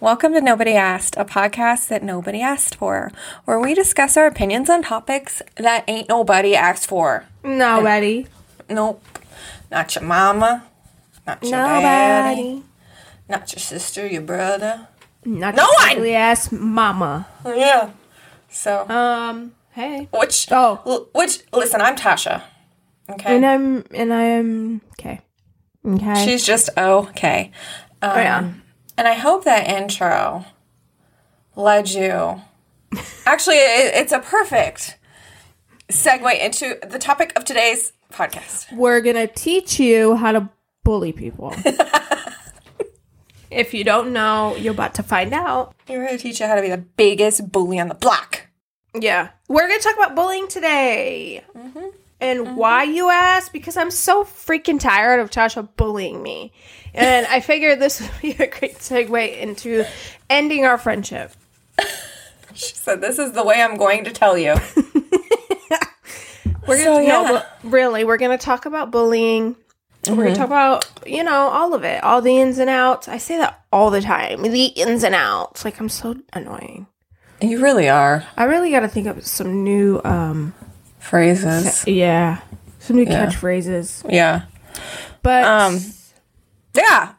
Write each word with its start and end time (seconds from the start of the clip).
Welcome 0.00 0.32
to 0.34 0.40
Nobody 0.40 0.72
Asked, 0.74 1.16
a 1.16 1.24
podcast 1.24 1.88
that 1.88 2.04
nobody 2.04 2.40
asked 2.40 2.76
for, 2.76 3.10
where 3.46 3.58
we 3.58 3.74
discuss 3.74 4.16
our 4.16 4.26
opinions 4.26 4.70
on 4.70 4.82
topics 4.82 5.42
that 5.56 5.84
ain't 5.88 6.08
nobody 6.08 6.54
asked 6.54 6.86
for. 6.88 7.24
Nobody. 7.42 8.26
Nope. 8.70 9.02
Not 9.72 9.94
your 9.96 10.04
mama, 10.04 10.64
not 11.26 11.42
your 11.42 11.50
daddy, 11.52 12.42
Nobody. 12.42 12.62
not 13.28 13.52
your 13.52 13.58
sister, 13.60 14.06
your 14.06 14.22
brother. 14.22 14.86
Not 15.24 15.56
No 15.56 15.66
your 15.90 15.98
one! 16.00 16.06
ass 16.10 16.52
mama. 16.52 17.26
Yeah. 17.44 17.90
So, 18.48 18.88
Um. 18.88 19.52
Hey. 19.72 20.08
which, 20.12 20.46
Oh. 20.50 21.08
which, 21.12 21.40
listen, 21.52 21.80
I'm 21.80 21.96
Tasha. 21.96 22.42
Okay. 23.10 23.36
And 23.36 23.44
I'm. 23.44 23.84
And 23.92 24.12
I'm. 24.14 24.80
Okay. 24.92 25.20
Okay. 25.84 26.24
She's 26.24 26.46
just 26.46 26.70
okay. 26.78 27.50
Um, 28.00 28.10
oh 28.10 28.16
yeah. 28.16 28.52
And 28.98 29.06
I 29.06 29.14
hope 29.14 29.44
that 29.44 29.68
intro 29.68 30.44
led 31.54 31.88
you. 31.88 32.42
Actually, 33.24 33.56
it, 33.56 33.94
it's 33.94 34.12
a 34.12 34.18
perfect 34.18 34.98
segue 35.88 36.40
into 36.40 36.78
the 36.86 36.98
topic 36.98 37.32
of 37.36 37.44
today's 37.44 37.92
podcast. 38.12 38.70
We're 38.76 39.00
gonna 39.00 39.28
teach 39.28 39.78
you 39.78 40.16
how 40.16 40.32
to 40.32 40.48
bully 40.82 41.12
people. 41.12 41.54
if 43.50 43.72
you 43.72 43.84
don't 43.84 44.12
know, 44.12 44.56
you're 44.56 44.72
about 44.72 44.94
to 44.94 45.02
find 45.02 45.32
out. 45.32 45.74
We're 45.88 46.04
going 46.04 46.16
to 46.16 46.22
teach 46.22 46.40
you 46.40 46.46
how 46.46 46.54
to 46.54 46.62
be 46.62 46.70
the 46.70 46.78
biggest 46.78 47.52
bully 47.52 47.78
on 47.78 47.88
the 47.88 47.94
block. 47.94 48.46
Yeah. 48.98 49.30
We're 49.48 49.68
going 49.68 49.78
to 49.78 49.84
talk 49.84 49.96
about 49.96 50.14
bullying 50.14 50.48
today. 50.48 51.44
Mm-hmm. 51.56 51.88
And 52.20 52.56
why, 52.56 52.82
you 52.82 53.10
ask? 53.10 53.52
Because 53.52 53.76
I'm 53.76 53.92
so 53.92 54.24
freaking 54.24 54.80
tired 54.80 55.20
of 55.20 55.30
Tasha 55.30 55.68
bullying 55.76 56.22
me. 56.22 56.52
And 56.92 57.26
I 57.26 57.40
figured 57.40 57.78
this 57.78 58.00
would 58.00 58.10
be 58.20 58.30
a 58.32 58.48
great 58.48 58.78
segue 58.78 59.38
into 59.38 59.84
ending 60.28 60.64
our 60.64 60.78
friendship. 60.78 61.32
She 62.54 62.74
said, 62.74 63.00
This 63.00 63.20
is 63.20 63.32
the 63.32 63.44
way 63.44 63.62
I'm 63.62 63.76
going 63.76 64.02
to 64.02 64.10
tell 64.10 64.36
you. 64.36 64.56
We're 66.66 66.84
gonna, 66.84 67.06
no, 67.06 67.22
yeah. 67.22 67.30
but 67.30 67.58
really, 67.62 68.04
we're 68.04 68.16
going 68.18 68.36
to 68.36 68.44
talk 68.44 68.66
about 68.66 68.90
bullying. 68.90 69.54
We're 70.08 70.16
going 70.16 70.34
to 70.34 70.34
talk 70.34 70.46
about, 70.48 70.84
you 71.06 71.22
know, 71.22 71.48
all 71.48 71.72
of 71.72 71.84
it, 71.84 72.02
all 72.02 72.20
the 72.20 72.36
ins 72.36 72.58
and 72.58 72.68
outs. 72.68 73.08
I 73.08 73.18
say 73.18 73.38
that 73.38 73.64
all 73.72 73.90
the 73.90 74.00
time. 74.00 74.42
The 74.42 74.66
ins 74.66 75.04
and 75.04 75.14
outs. 75.14 75.64
Like, 75.64 75.80
I'm 75.80 75.88
so 75.88 76.16
annoying. 76.32 76.86
You 77.40 77.62
really 77.62 77.88
are. 77.88 78.26
I 78.36 78.44
really 78.44 78.70
got 78.70 78.80
to 78.80 78.88
think 78.88 79.06
of 79.06 79.24
some 79.26 79.62
new, 79.62 80.00
um, 80.04 80.52
Phrases. 80.98 81.86
yeah, 81.86 82.38
some 82.78 82.96
new 82.96 83.04
Yeah. 83.04 83.26
catchphrases. 83.26 84.04
Yeah. 84.10 84.42
But 85.22 85.44
Um, 85.44 85.80
Yeah. 86.74 87.10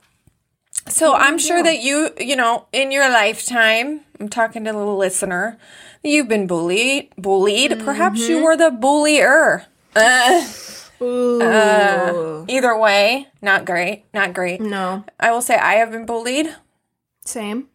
So 0.88 1.14
I'm 1.14 1.38
sure 1.38 1.62
that 1.62 1.82
you, 1.82 2.10
you 2.20 2.36
know, 2.36 2.66
in 2.74 2.92
your 2.92 3.10
lifetime, 3.10 4.02
I'm 4.20 4.28
talking 4.30 4.64
to 4.66 4.72
the 4.72 4.78
listener, 4.86 5.58
you've 6.04 6.28
been 6.28 6.48
bullied. 6.48 7.10
Bullied. 7.18 7.80
Perhaps 7.86 8.28
you 8.28 8.44
were 8.44 8.58
the 8.58 8.72
bullier. 8.72 9.66
Uh, 11.02 11.06
ooh, 11.06 12.46
either 12.50 12.78
way, 12.78 13.26
not 13.42 13.64
great. 13.66 14.04
Not 14.14 14.34
great. 14.34 14.60
no, 14.60 15.06
I 15.18 15.32
will 15.32 15.42
say 15.42 15.56
I 15.56 15.76
have 15.76 15.92
been 15.92 16.06
bullied. 16.06 16.54
same. 17.26 17.69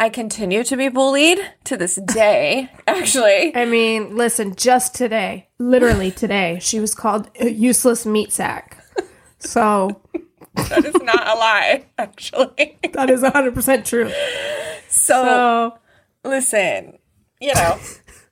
I 0.00 0.08
continue 0.08 0.64
to 0.64 0.76
be 0.76 0.88
bullied 0.88 1.38
to 1.64 1.76
this 1.76 1.94
day, 1.96 2.68
actually. 2.88 3.54
I 3.54 3.64
mean, 3.66 4.16
listen, 4.16 4.54
just 4.56 4.94
today, 4.94 5.48
literally 5.58 6.10
today, 6.10 6.58
she 6.60 6.80
was 6.80 6.94
called 6.94 7.30
a 7.38 7.50
useless 7.50 8.04
meat 8.04 8.32
sack. 8.32 8.78
So 9.38 10.02
That 10.54 10.84
is 10.84 10.94
not 11.02 11.26
a 11.28 11.34
lie, 11.34 11.84
actually. 11.98 12.78
that 12.92 13.10
is 13.10 13.22
100% 13.22 13.84
true. 13.84 14.10
So, 14.88 15.74
So 16.24 16.28
listen, 16.28 16.98
you 17.40 17.54
know, 17.54 17.78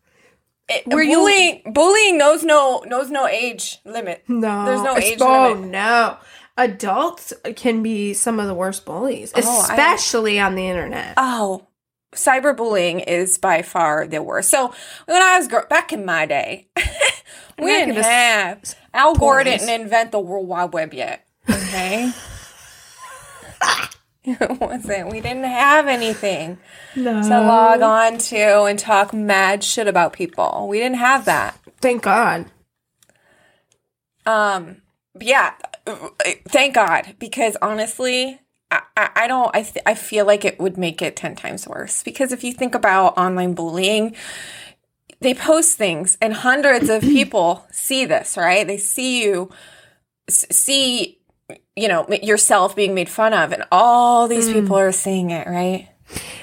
it, 0.69 0.87
Were 0.89 1.03
you- 1.03 1.17
bullying 1.19 1.63
bullying 1.73 2.19
knows 2.19 2.43
no 2.45 2.83
knows 2.87 3.11
no 3.11 3.27
age 3.29 3.79
limit. 3.85 4.25
no, 4.29 4.65
There's 4.65 4.83
no 4.83 4.97
age 4.97 5.19
Oh 5.21 5.53
limit. 5.55 5.71
no, 5.71 6.17
adults 6.57 7.33
can 7.57 7.83
be 7.83 8.15
some 8.15 8.39
of 8.41 8.47
the 8.47 8.55
worst 8.55 8.85
bullies, 8.85 9.33
Oh, 9.35 9.41
I- 9.41 9.73
especially 9.73 10.39
on 10.41 10.55
the 10.55 10.67
internet. 10.69 11.15
Oh, 11.17 11.67
cyberbullying 12.15 13.05
is 13.07 13.39
by 13.39 13.63
far 13.63 14.07
the 14.07 14.23
worst. 14.23 14.51
So 14.51 14.75
when 15.07 15.23
I 15.23 15.39
was 15.39 15.49
gr- 15.49 15.67
back 15.69 15.93
in 15.93 16.05
my 16.05 16.27
day, 16.27 16.69
we 17.59 17.67
didn't 17.67 17.97
have 17.97 18.75
Al 18.93 19.15
Gore 19.15 19.45
didn't 19.45 19.69
invent 19.69 20.11
the 20.13 20.21
World 20.21 20.49
Wide 20.49 20.73
Web 20.73 20.93
yet. 20.95 21.27
Okay. 21.49 22.13
It 24.23 24.61
wasn't. 24.61 25.09
We 25.11 25.21
didn't 25.23 25.45
have 25.45 25.87
anything 25.87 26.59
no, 26.95 27.23
to 27.23 27.29
log 27.41 27.81
on 27.81 28.19
to 28.19 28.65
and 28.65 28.79
talk 28.79 29.15
mad 29.15 29.65
shit 29.65 29.89
about 29.89 30.13
people. 30.13 30.67
We 30.69 30.79
didn't 30.79 30.99
have 30.99 31.25
that. 31.25 31.59
thank 31.81 32.03
God. 32.03 32.45
Um, 34.27 34.83
yeah, 35.21 35.55
uh, 35.87 36.09
thank 36.49 36.75
God 36.75 37.15
because 37.19 37.57
honestly, 37.63 38.41
I, 38.71 39.11
I, 39.17 39.27
don't. 39.27 39.55
I 39.55 39.63
th- 39.63 39.85
I 39.85 39.95
feel 39.95 40.27
like 40.27 40.45
it 40.45 40.61
would 40.61 40.79
make 40.79 41.03
it 41.03 41.17
ten 41.17 41.35
times 41.35 41.67
worse 41.67 42.03
because 42.03 42.33
if 42.33 42.45
you 42.45 42.53
think 42.53 42.75
about 42.75 43.19
online 43.19 43.55
bullying, 43.55 44.15
they 45.21 45.35
post 45.35 45.77
things 45.77 46.17
and 46.21 46.33
hundreds 46.33 46.89
of 46.89 47.03
people 47.03 47.67
see 47.73 48.05
this. 48.05 48.37
Right? 48.37 48.67
They 48.67 48.77
see 48.77 49.25
you 49.25 49.51
see 50.29 51.19
you 51.75 51.89
know 51.89 52.07
yourself 52.23 52.77
being 52.77 52.95
made 52.95 53.09
fun 53.09 53.35
of, 53.35 53.53
and 53.53 53.65
all 53.73 54.29
these 54.29 54.49
mm. 54.49 54.53
people 54.53 54.79
are 54.79 54.93
seeing 54.93 55.31
it. 55.31 55.49
Right? 55.49 55.89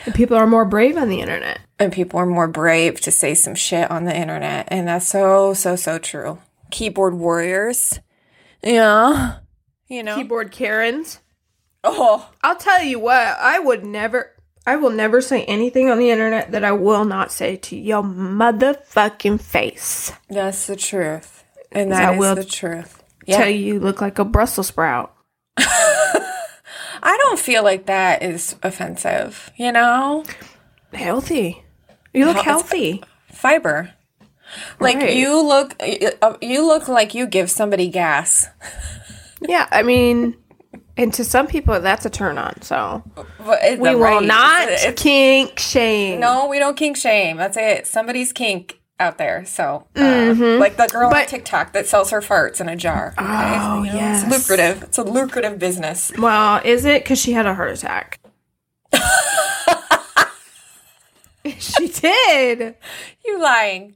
And 0.06 0.16
people 0.16 0.38
are 0.38 0.48
more 0.48 0.66
brave 0.66 0.98
on 0.98 1.10
the 1.10 1.22
internet. 1.22 1.60
And 1.80 1.92
people 1.92 2.20
are 2.20 2.26
more 2.26 2.48
brave 2.48 3.00
to 3.02 3.12
say 3.12 3.36
some 3.36 3.56
shit 3.56 3.92
on 3.92 4.06
the 4.06 4.16
internet, 4.16 4.68
and 4.70 4.88
that's 4.88 5.08
so 5.08 5.54
so 5.54 5.76
so 5.76 5.98
true. 5.98 6.40
Keyboard 6.72 7.14
warriors, 7.14 8.00
yeah, 8.64 9.38
you 9.88 10.04
know. 10.04 10.16
Keyboard 10.16 10.52
Karens. 10.52 11.20
Oh, 11.84 12.30
I'll 12.44 12.56
tell 12.58 12.84
you 12.84 13.00
what, 13.00 13.16
I 13.40 13.60
would 13.60 13.86
never, 13.86 14.34
I 14.66 14.76
will 14.76 14.90
never 14.90 15.22
say 15.22 15.44
anything 15.46 15.90
on 15.90 16.00
the 16.00 16.10
internet 16.10 16.52
that 16.52 16.64
I 16.64 16.74
will 16.74 17.06
not 17.06 17.32
say 17.32 17.56
to 17.56 17.76
your 17.78 18.04
motherfucking 18.04 19.40
face. 19.42 20.12
that's 20.30 20.68
the 20.68 20.76
truth. 20.76 21.44
And 21.72 21.94
I 21.94 21.98
that 22.00 22.14
is 22.14 22.20
will 22.20 22.36
the 22.36 22.44
truth. 22.46 23.04
Tell 23.28 23.48
you 23.48 23.74
you 23.76 23.80
look 23.80 24.02
like 24.02 24.20
a 24.20 24.26
Brussels 24.26 24.68
sprout. 24.68 25.14
I 25.58 27.18
don't 27.18 27.40
feel 27.40 27.64
like 27.64 27.86
that 27.86 28.24
is 28.24 28.56
offensive, 28.64 29.52
you 29.56 29.72
know? 29.72 30.24
Healthy. 30.94 31.64
You 32.14 32.26
look 32.26 32.38
healthy. 32.38 33.04
Fiber. 33.32 33.94
Like 34.80 34.98
Right. 34.98 35.16
you 35.16 35.42
look 35.42 35.76
uh, 36.22 36.34
you 36.42 36.66
look 36.66 36.88
like 36.88 37.14
you 37.14 37.28
give 37.28 37.50
somebody 37.52 37.90
gas. 37.90 38.48
Yeah, 39.42 39.68
I 39.72 39.84
mean, 39.84 40.36
and 40.96 41.14
to 41.14 41.24
some 41.24 41.48
people 41.48 41.80
that's 41.80 42.06
a 42.06 42.10
turn 42.10 42.38
on. 42.38 42.62
So 42.62 43.04
But 43.16 43.80
we 43.80 43.94
will 43.96 44.00
right- 44.00 44.24
not 44.24 44.64
it's- 44.64 44.84
it's- 44.84 45.02
kink 45.04 45.60
shame. 45.60 46.20
no, 46.20 46.48
we 46.48 46.60
don't 46.60 46.76
kink 46.78 46.98
shame. 46.98 47.38
That's 47.38 47.58
it. 47.58 47.86
Somebody's 47.88 48.32
kink 48.34 48.80
out 49.00 49.20
there. 49.20 49.46
So, 49.46 49.86
uh, 49.96 50.34
like 50.60 50.76
the 50.78 50.88
girl 50.88 51.08
on 51.10 51.14
Mm-hmm. 51.14 51.30
TikTok 51.30 51.74
that 51.74 51.86
sells 51.86 52.10
her 52.10 52.20
farts 52.22 52.60
in 52.60 52.68
a 52.68 52.76
jar. 52.76 53.14
Okay? 53.20 53.28
Oh, 53.30 53.84
You 53.84 53.92
know, 53.92 53.96
yes. 53.96 54.24
It's 54.24 54.32
lucrative. 54.50 54.82
It's 54.84 54.98
a 54.98 55.04
lucrative 55.04 55.60
business. 55.60 56.12
Well, 56.18 56.62
is 56.66 56.84
it 56.84 57.04
because 57.04 57.20
she 57.20 57.34
had 57.34 57.46
a 57.46 57.54
heart 57.54 57.70
attack? 57.78 58.20
she 61.60 61.88
did. 61.88 62.76
You 63.26 63.40
lying. 63.40 63.96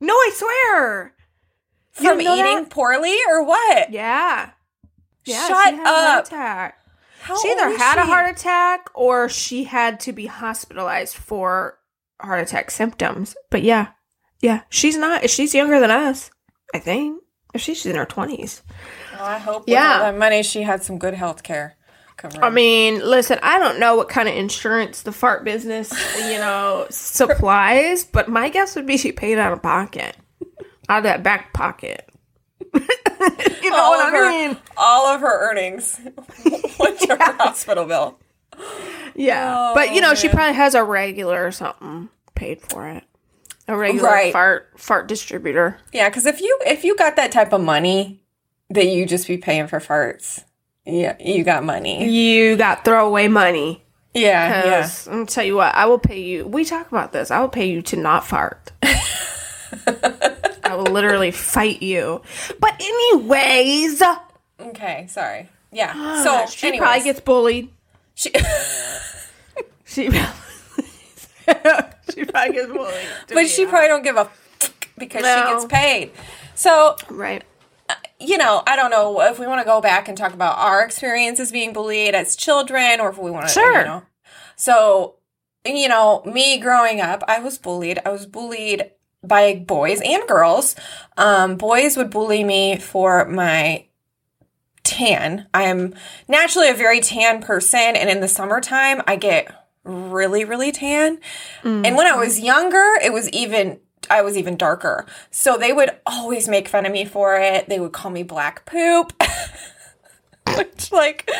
No, 0.00 0.14
I 0.14 0.30
swear. 0.34 1.14
From 1.92 2.04
didn't 2.18 2.24
know 2.24 2.34
eating 2.34 2.62
that? 2.64 2.70
poorly 2.70 3.16
or 3.28 3.44
what? 3.44 3.90
Yeah. 3.90 4.50
Yeah, 5.24 5.48
Shut 5.48 5.68
she 5.68 5.76
had 5.76 5.86
a 5.86 5.88
heart 5.88 6.18
up. 6.18 6.26
attack. 6.26 6.78
How 7.20 7.40
she 7.40 7.48
either 7.48 7.64
old 7.64 7.72
is 7.74 7.80
had 7.80 7.98
a 7.98 8.04
heart 8.04 8.30
attack 8.30 8.90
or 8.94 9.28
she 9.28 9.64
had 9.64 9.98
to 10.00 10.12
be 10.12 10.26
hospitalized 10.26 11.16
for 11.16 11.78
heart 12.20 12.40
attack 12.40 12.70
symptoms. 12.70 13.34
But 13.50 13.62
yeah, 13.62 13.88
yeah, 14.42 14.62
she's 14.68 14.96
not. 14.96 15.30
She's 15.30 15.54
younger 15.54 15.80
than 15.80 15.90
us, 15.90 16.30
I 16.74 16.78
think. 16.80 17.22
If 17.54 17.60
she's 17.62 17.86
in 17.86 17.96
her 17.96 18.04
twenties. 18.04 18.62
Well, 19.14 19.24
I 19.24 19.38
hope 19.38 19.64
Yeah. 19.68 19.98
with 19.98 20.06
all 20.06 20.12
that 20.12 20.18
money 20.18 20.42
she 20.42 20.62
had 20.62 20.82
some 20.82 20.98
good 20.98 21.14
health 21.14 21.42
care. 21.44 21.76
I 22.40 22.48
mean, 22.50 23.00
listen, 23.00 23.38
I 23.42 23.58
don't 23.58 23.78
know 23.78 23.96
what 23.96 24.08
kind 24.08 24.28
of 24.28 24.34
insurance 24.34 25.02
the 25.02 25.12
fart 25.12 25.44
business, 25.44 25.92
you 26.18 26.38
know, 26.38 26.86
supplies, 26.90 28.04
but 28.04 28.28
my 28.28 28.48
guess 28.48 28.76
would 28.76 28.86
be 28.86 28.96
she 28.96 29.12
paid 29.12 29.38
out 29.38 29.52
of 29.52 29.62
pocket, 29.62 30.16
out 30.88 30.98
of 30.98 31.04
that 31.04 31.22
back 31.22 31.52
pocket. 31.52 32.08
you 32.74 33.70
know 33.70 33.76
all 33.76 33.90
what 33.90 34.08
of 34.08 34.14
I 34.14 34.16
her, 34.18 34.28
mean? 34.30 34.56
all 34.76 35.06
of 35.06 35.20
her 35.20 35.50
earnings 35.50 36.00
went 36.78 36.98
to 37.00 37.16
her 37.16 37.32
hospital 37.34 37.84
bill. 37.84 38.18
Yeah, 39.14 39.70
Oh, 39.70 39.74
but 39.74 39.90
you 39.92 39.98
oh, 39.98 40.08
know, 40.08 40.14
she 40.14 40.28
probably 40.28 40.54
has 40.54 40.74
a 40.74 40.82
regular 40.82 41.44
or 41.46 41.50
something 41.52 42.08
paid 42.34 42.60
for 42.62 42.88
it. 42.88 43.04
A 43.68 43.76
regular 43.76 44.08
Right. 44.08 44.32
fart 44.32 44.70
fart 44.76 45.08
distributor. 45.08 45.78
Yeah, 45.92 46.08
because 46.08 46.26
if 46.26 46.40
you 46.40 46.58
if 46.66 46.84
you 46.84 46.96
got 46.96 47.16
that 47.16 47.32
type 47.32 47.52
of 47.52 47.60
money 47.60 48.20
that 48.70 48.86
you 48.86 49.06
just 49.06 49.26
be 49.28 49.36
paying 49.38 49.66
for 49.66 49.78
farts, 49.80 50.44
yeah, 50.86 51.16
you 51.20 51.44
got 51.44 51.64
money. 51.64 52.08
You 52.10 52.56
got 52.56 52.84
throwaway 52.84 53.28
money. 53.28 53.82
Yeah, 54.12 54.64
yeah. 54.66 54.88
I'm 55.06 55.12
gonna 55.12 55.26
tell 55.26 55.44
you 55.44 55.56
what, 55.56 55.74
I 55.74 55.86
will 55.86 55.98
pay 55.98 56.20
you. 56.22 56.46
We 56.46 56.64
talk 56.64 56.88
about 56.88 57.12
this. 57.12 57.30
I 57.30 57.40
will 57.40 57.48
pay 57.48 57.68
you 57.68 57.82
to 57.82 57.96
not 57.96 58.24
fart. 58.26 58.70
I 58.82 60.76
will 60.76 60.84
literally 60.92 61.30
fight 61.32 61.82
you. 61.82 62.22
But 62.60 62.74
anyways, 62.80 64.02
Okay, 64.60 65.06
sorry. 65.08 65.48
Yeah. 65.72 66.22
So 66.22 66.34
Uh, 66.36 66.46
she 66.46 66.68
anyways, 66.68 66.80
probably 66.86 67.04
gets 67.04 67.20
bullied. 67.20 67.70
she, 68.14 68.30
She 69.84 70.10
she 70.10 72.24
probably 72.24 72.52
gets 72.52 72.72
bullied. 72.72 72.94
but 73.28 73.48
she 73.48 73.62
honest. 73.62 73.68
probably 73.68 73.88
don't 73.88 74.02
give 74.02 74.16
a 74.16 74.30
because 74.96 75.22
No. 75.22 75.36
she 75.36 75.52
gets 75.54 75.64
paid. 75.72 76.12
So 76.54 76.96
right. 77.10 77.42
You 78.20 78.38
know, 78.38 78.62
I 78.66 78.76
don't 78.76 78.90
know 78.90 79.20
if 79.22 79.38
we 79.38 79.46
want 79.46 79.60
to 79.60 79.64
go 79.64 79.80
back 79.80 80.08
and 80.08 80.16
talk 80.16 80.32
about 80.34 80.58
our 80.58 80.82
experiences 80.84 81.50
being 81.52 81.72
bullied 81.72 82.14
as 82.14 82.36
children, 82.36 83.00
or 83.00 83.10
if 83.10 83.18
we 83.18 83.30
want 83.30 83.46
to, 83.48 83.52
Sure. 83.52 83.78
you 83.80 83.84
know. 83.84 84.02
So, 84.56 85.16
you 85.64 85.88
know, 85.88 86.22
me 86.24 86.58
growing 86.58 87.00
up, 87.00 87.22
I 87.26 87.40
was 87.40 87.58
bullied. 87.58 87.98
I 88.04 88.10
was 88.10 88.26
bullied 88.26 88.90
by 89.22 89.54
boys 89.66 90.00
and 90.04 90.26
girls. 90.28 90.76
Um, 91.16 91.56
boys 91.56 91.96
would 91.96 92.10
bully 92.10 92.44
me 92.44 92.78
for 92.78 93.24
my 93.26 93.86
tan. 94.84 95.46
I 95.54 95.62
am 95.64 95.94
naturally 96.28 96.68
a 96.68 96.74
very 96.74 97.00
tan 97.00 97.42
person, 97.42 97.96
and 97.96 98.10
in 98.10 98.20
the 98.20 98.28
summertime, 98.28 99.02
I 99.06 99.16
get 99.16 99.48
really, 99.82 100.44
really 100.44 100.72
tan. 100.72 101.18
And 101.62 101.96
when 101.96 102.06
I 102.06 102.16
was 102.16 102.40
younger, 102.40 102.84
it 103.02 103.12
was 103.12 103.28
even 103.30 103.80
I 104.10 104.22
was 104.22 104.36
even 104.36 104.56
darker. 104.56 105.06
So 105.30 105.56
they 105.56 105.72
would 105.72 105.90
always 106.06 106.48
make 106.48 106.68
fun 106.68 106.86
of 106.86 106.92
me 106.92 107.04
for 107.04 107.36
it. 107.36 107.68
They 107.68 107.80
would 107.80 107.92
call 107.92 108.10
me 108.10 108.22
black 108.22 108.66
poop. 108.66 109.12
Which 110.56 110.92
like 110.92 111.30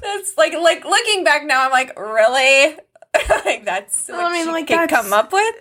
that's 0.00 0.36
like 0.36 0.54
like 0.54 0.84
looking 0.84 1.24
back 1.24 1.44
now, 1.44 1.66
I'm 1.66 1.70
like, 1.70 1.98
really? 1.98 2.76
like 3.44 3.64
that's 3.64 4.08
what 4.08 4.24
I 4.24 4.32
mean, 4.32 4.46
like, 4.46 4.66
could 4.66 4.88
come 4.88 5.12
up 5.12 5.32
with? 5.32 5.54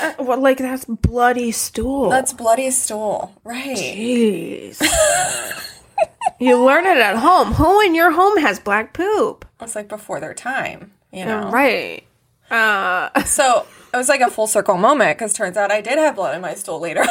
Uh, 0.00 0.12
well, 0.20 0.40
like 0.40 0.58
that's 0.58 0.84
bloody 0.84 1.50
stool. 1.50 2.10
That's 2.10 2.32
bloody 2.32 2.70
stool. 2.70 3.34
Right. 3.44 3.76
Jeez. 3.76 4.80
you 6.40 6.62
learn 6.62 6.86
it 6.86 6.98
at 6.98 7.16
home. 7.16 7.54
Who 7.54 7.80
in 7.80 7.94
your 7.94 8.10
home 8.12 8.38
has 8.38 8.58
black 8.58 8.92
poop? 8.92 9.44
It's 9.60 9.74
like 9.74 9.88
before 9.88 10.20
their 10.20 10.34
time, 10.34 10.92
you 11.12 11.24
know. 11.24 11.50
Right. 11.50 12.04
Uh, 12.52 13.22
So 13.24 13.66
it 13.92 13.96
was 13.96 14.08
like 14.08 14.20
a 14.20 14.30
full 14.30 14.46
circle 14.46 14.76
moment 14.76 15.18
because 15.18 15.32
turns 15.32 15.56
out 15.56 15.70
I 15.72 15.80
did 15.80 15.98
have 15.98 16.16
blood 16.16 16.34
in 16.34 16.42
my 16.42 16.54
stool 16.54 16.80
later. 16.80 17.04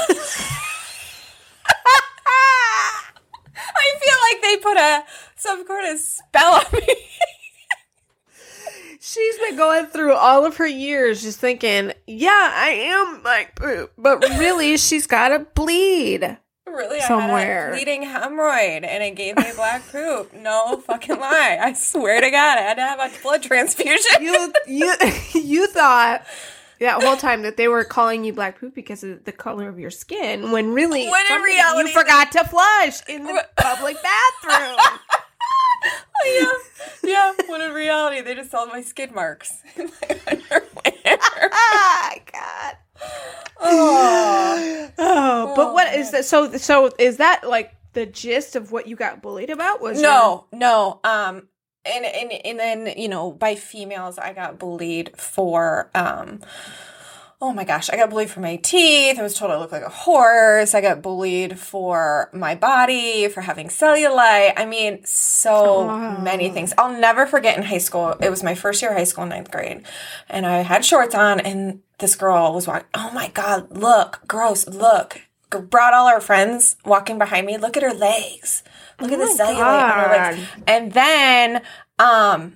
I 3.73 3.93
feel 3.99 4.15
like 4.31 4.41
they 4.41 4.57
put 4.57 4.77
a 4.77 5.03
some 5.35 5.65
kind 5.67 5.93
of 5.93 5.99
spell 5.99 6.53
on 6.53 6.65
me. 6.73 6.88
she's 8.99 9.38
been 9.39 9.55
going 9.57 9.85
through 9.88 10.13
all 10.13 10.45
of 10.45 10.57
her 10.57 10.67
years 10.67 11.21
just 11.23 11.39
thinking, 11.39 11.91
yeah, 12.07 12.51
I 12.53 12.69
am 12.69 13.23
like 13.23 13.55
poop. 13.55 13.91
But 13.97 14.21
really, 14.38 14.77
she's 14.77 15.07
got 15.07 15.29
to 15.29 15.39
bleed. 15.55 16.38
Really, 16.73 17.00
I 17.00 17.07
Somewhere. 17.07 17.65
had 17.65 17.69
a 17.73 17.75
bleeding 17.75 18.03
hemorrhoid 18.03 18.85
and 18.85 19.03
it 19.03 19.15
gave 19.15 19.38
me 19.38 19.51
black 19.56 19.83
poop. 19.91 20.33
No 20.33 20.77
fucking 20.85 21.19
lie. 21.19 21.57
I 21.62 21.73
swear 21.73 22.21
to 22.21 22.29
God, 22.31 22.57
I 22.57 22.62
had 22.62 22.75
to 22.75 22.81
have 22.81 23.00
a 23.00 23.12
blood 23.21 23.44
transfusion. 23.44 24.21
You, 24.21 24.53
you, 24.68 24.94
you 25.33 25.68
thought 25.68 26.25
that 26.79 27.01
whole 27.03 27.15
time 27.27 27.44
that 27.44 27.57
they 27.57 27.68
were 27.68 27.83
calling 27.83 28.23
you 28.23 28.33
black 28.33 28.59
poop 28.59 28.73
because 28.73 29.03
of 29.03 29.23
the 29.25 29.31
color 29.31 29.69
of 29.69 29.79
your 29.79 29.91
skin, 29.91 30.51
when 30.51 30.73
really, 30.73 31.07
When 31.09 31.25
in 31.31 31.41
reality- 31.41 31.89
you 31.89 31.94
forgot 31.95 32.31
to 32.33 32.44
flush 32.45 33.07
in 33.07 33.24
the 33.25 33.45
public 33.57 33.97
bathroom. 34.01 34.77
yeah, 36.25 36.51
yeah. 37.03 37.33
When 37.47 37.62
in 37.62 37.71
reality, 37.74 38.21
they 38.21 38.35
just 38.35 38.51
saw 38.51 38.65
my 38.65 38.81
skid 38.81 39.12
marks 39.13 39.62
in 39.75 39.88
my 40.01 40.19
underwear. 40.27 40.63
ah, 41.51 42.13
God. 42.31 42.75
Oh. 43.59 44.77
Oh, 45.03 45.53
but 45.56 45.74
what 45.74 45.95
is 45.95 46.12
that? 46.12 46.25
So, 46.25 46.51
so 46.57 46.92
is 47.00 47.18
that 47.18 47.48
like 47.48 47.74
the 47.94 48.06
gist 48.06 48.56
of 48.56 48.71
what 48.71 48.88
you 48.88 48.95
got 48.95 49.21
bullied 49.21 49.50
about? 49.50 49.81
Was 49.81 50.00
No, 50.00 50.45
no. 50.51 51.00
Um, 51.03 51.48
and 51.86 52.06
and 52.06 52.31
and 52.31 52.59
then 52.59 52.94
you 52.98 53.09
know 53.09 53.31
by 53.31 53.56
females, 53.56 54.19
I 54.19 54.33
got 54.33 54.59
bullied 54.59 55.18
for 55.18 55.89
um. 55.95 56.42
Oh 57.43 57.51
my 57.51 57.63
gosh, 57.63 57.89
I 57.89 57.95
got 57.95 58.11
bullied 58.11 58.29
for 58.29 58.39
my 58.39 58.57
teeth. 58.57 59.17
I 59.17 59.23
was 59.23 59.33
told 59.33 59.49
I 59.49 59.57
looked 59.57 59.71
like 59.71 59.81
a 59.81 59.89
horse. 59.89 60.75
I 60.75 60.81
got 60.81 61.01
bullied 61.01 61.57
for 61.57 62.29
my 62.33 62.53
body, 62.53 63.27
for 63.29 63.41
having 63.41 63.69
cellulite. 63.69 64.53
I 64.57 64.65
mean, 64.67 65.03
so 65.05 65.88
many 66.21 66.49
things. 66.51 66.71
I'll 66.77 66.93
never 66.99 67.25
forget 67.25 67.57
in 67.57 67.63
high 67.63 67.79
school. 67.79 68.15
It 68.21 68.29
was 68.29 68.43
my 68.43 68.53
first 68.53 68.83
year 68.83 68.91
of 68.91 68.97
high 68.97 69.05
school, 69.05 69.25
ninth 69.25 69.49
grade. 69.49 69.83
And 70.29 70.45
I 70.45 70.57
had 70.59 70.85
shorts 70.85 71.15
on, 71.15 71.39
and 71.39 71.81
this 71.97 72.15
girl 72.15 72.53
was 72.53 72.67
walking. 72.67 72.88
Oh 72.93 73.09
my 73.11 73.29
God, 73.29 73.75
look, 73.75 74.19
gross, 74.27 74.67
look. 74.67 75.21
Brought 75.49 75.95
all 75.95 76.07
our 76.07 76.21
friends 76.21 76.75
walking 76.85 77.17
behind 77.17 77.47
me. 77.47 77.57
Look 77.57 77.75
at 77.75 77.81
her 77.83 77.93
legs. 77.93 78.63
Look 78.99 79.11
at 79.11 79.17
the 79.17 79.25
my 79.25 79.31
cellulite 79.31 79.91
on 79.91 79.99
her 79.99 80.09
legs. 80.09 80.49
And 80.67 80.91
then, 80.93 81.61
um, 81.97 82.55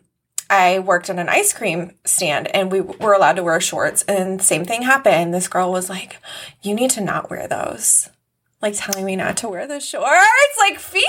I 0.55 0.79
worked 0.79 1.09
in 1.09 1.19
an 1.19 1.29
ice 1.29 1.51
cream 1.53 1.91
stand 2.05 2.47
and 2.55 2.71
we 2.71 2.81
were 2.81 3.13
allowed 3.13 3.35
to 3.37 3.43
wear 3.43 3.59
shorts 3.59 4.03
and 4.07 4.41
same 4.41 4.63
thing 4.65 4.83
happened. 4.83 5.33
This 5.33 5.47
girl 5.47 5.71
was 5.71 5.89
like, 5.89 6.17
you 6.61 6.73
need 6.73 6.91
to 6.91 7.01
not 7.01 7.29
wear 7.29 7.47
those. 7.47 8.09
Like 8.61 8.73
telling 8.77 9.05
me 9.05 9.15
not 9.15 9.37
to 9.37 9.49
wear 9.49 9.67
the 9.67 9.79
shorts, 9.79 10.57
like 10.57 10.79
females. 10.79 11.03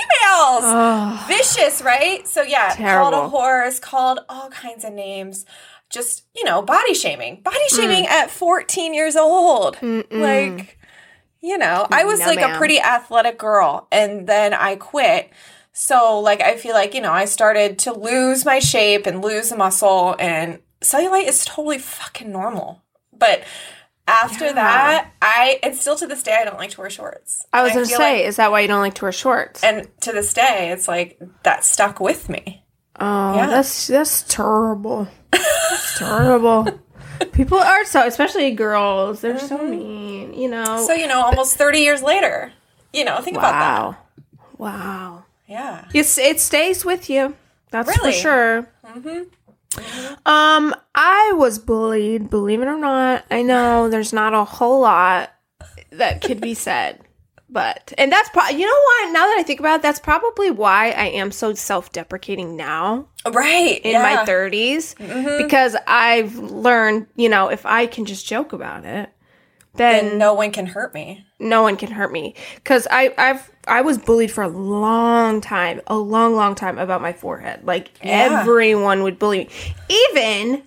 Oh, 0.63 1.25
Vicious, 1.27 1.81
right? 1.81 2.27
So 2.27 2.41
yeah, 2.43 2.67
called 2.75 2.77
Terrible. 3.13 3.21
a 3.25 3.29
horse, 3.29 3.79
called 3.79 4.19
all 4.29 4.49
kinds 4.49 4.83
of 4.83 4.93
names. 4.93 5.45
Just, 5.89 6.23
you 6.35 6.43
know, 6.43 6.61
body 6.61 6.93
shaming. 6.93 7.41
Body 7.41 7.67
shaming 7.69 8.03
Mm. 8.03 8.09
at 8.09 8.29
14 8.29 8.93
years 8.93 9.15
old. 9.15 9.77
Like, 10.11 10.77
you 11.41 11.57
know, 11.57 11.87
I 11.89 12.03
was 12.03 12.19
No, 12.19 12.25
like 12.27 12.41
a 12.41 12.57
pretty 12.57 12.79
athletic 12.79 13.37
girl 13.39 13.87
and 13.91 14.27
then 14.27 14.53
I 14.53 14.75
quit. 14.75 15.31
So, 15.79 16.19
like, 16.21 16.41
I 16.41 16.57
feel 16.57 16.73
like, 16.73 16.95
you 16.95 17.01
know, 17.01 17.11
I 17.11 17.25
started 17.25 17.77
to 17.79 17.93
lose 17.93 18.43
my 18.45 18.57
shape 18.57 19.05
and 19.05 19.21
lose 19.21 19.49
the 19.49 19.55
muscle, 19.57 20.15
and 20.17 20.57
cellulite 20.81 21.27
is 21.27 21.45
totally 21.45 21.77
fucking 21.77 22.31
normal. 22.31 22.81
But 23.15 23.43
after 24.07 24.45
Yeah. 24.45 24.53
that, 24.53 25.11
I, 25.21 25.59
and 25.61 25.75
still 25.75 25.95
to 25.97 26.07
this 26.07 26.23
day, 26.23 26.35
I 26.41 26.45
don't 26.45 26.57
like 26.57 26.71
to 26.71 26.81
wear 26.81 26.89
shorts. 26.89 27.45
I 27.53 27.61
was 27.61 27.73
gonna 27.73 27.85
feel 27.85 27.97
say, 27.99 28.17
like- 28.17 28.25
is 28.25 28.37
that 28.37 28.49
why 28.51 28.61
you 28.61 28.67
don't 28.67 28.79
like 28.81 28.95
to 28.95 29.05
wear 29.05 29.11
shorts? 29.11 29.63
and 29.63 29.87
to 30.01 30.11
this 30.11 30.33
day, 30.33 30.71
it's 30.71 30.87
like 30.87 31.19
that 31.43 31.63
stuck 31.63 31.99
with 31.99 32.27
me. 32.27 32.63
Oh, 32.99 33.35
Yeah. 33.35 33.45
that's 33.45 33.85
that's 33.85 34.23
terrible. 34.23 35.07
That's 35.31 35.99
terrible. 35.99 36.67
People 37.33 37.59
are 37.59 37.85
so, 37.85 38.05
especially 38.07 38.49
girls. 38.51 39.21
They're 39.21 39.37
so 39.37 39.59
mean. 39.59 40.33
You 40.33 40.49
know. 40.49 40.63
Mm-hmm. 40.63 40.85
So, 40.85 40.93
you 40.93 41.05
know, 41.05 41.21
almost 41.21 41.55
30 41.55 41.81
years 41.81 42.01
later, 42.01 42.51
you 42.93 43.05
know, 43.05 43.21
think 43.21 43.37
about 43.37 43.51
that. 43.93 44.39
wow. 44.57 45.23
Yeah. 45.47 45.85
It's 45.93 46.17
it 46.17 46.39
stays 46.39 46.83
with 46.85 47.09
you. 47.09 47.35
That's 47.71 47.87
Really? 47.89 48.11
for 48.13 48.17
sure. 48.17 48.69
Um, 50.25 50.73
I 50.95 51.33
was 51.35 51.59
bullied. 51.59 52.29
Believe 52.29 52.61
it 52.61 52.67
or 52.67 52.77
not, 52.77 53.25
I 53.29 53.41
know 53.43 53.89
there's 53.89 54.13
not 54.13 54.33
a 54.33 54.43
whole 54.43 54.81
lot 54.81 55.31
that 55.91 56.21
could 56.21 56.41
be 56.41 56.53
said, 56.53 56.99
but 57.49 57.93
and 57.97 58.11
that's 58.11 58.29
probably 58.29 58.59
you 58.59 58.65
know 58.65 58.71
what. 58.85 59.13
Now 59.13 59.25
that 59.27 59.37
I 59.39 59.43
think 59.43 59.59
about 59.59 59.75
it, 59.77 59.81
that's 59.83 59.99
probably 59.99 60.51
why 60.51 60.91
I 60.91 61.05
am 61.07 61.31
so 61.31 61.53
self-deprecating 61.53 62.55
now 62.55 63.07
Right. 63.29 63.79
in 63.83 63.91
yeah. 63.91 64.01
my 64.01 64.25
30s 64.25 65.37
because 65.37 65.75
I've 65.85 66.35
learned, 66.37 67.07
you 67.15 67.29
know, 67.29 67.49
if 67.49 67.65
I 67.65 67.85
can 67.85 68.05
just 68.05 68.25
joke 68.25 68.53
about 68.53 68.85
it, 68.85 69.09
then 69.77 70.05
And 70.09 70.19
no 70.19 70.33
one 70.33 70.51
can 70.51 70.65
hurt 70.65 70.93
me. 70.93 71.25
no 71.39 71.61
one 71.63 71.77
can 71.77 71.91
hurt 71.91 72.11
me 72.11 72.35
because 72.55 72.87
I 72.91 73.13
I've 73.17 73.49
I 73.67 73.81
was 73.81 73.97
bullied 73.97 74.31
for 74.31 74.43
a 74.43 74.47
long 74.47 75.41
time, 75.41 75.81
a 75.87 75.95
long 75.97 76.35
long 76.35 76.55
time 76.55 76.77
about 76.77 77.01
my 77.01 77.13
forehead. 77.13 77.65
Like 77.65 77.91
Yeah. 78.03 78.39
everyone 78.41 79.03
would 79.03 79.17
bully 79.19 79.39
me, 79.45 79.49
even 79.89 80.63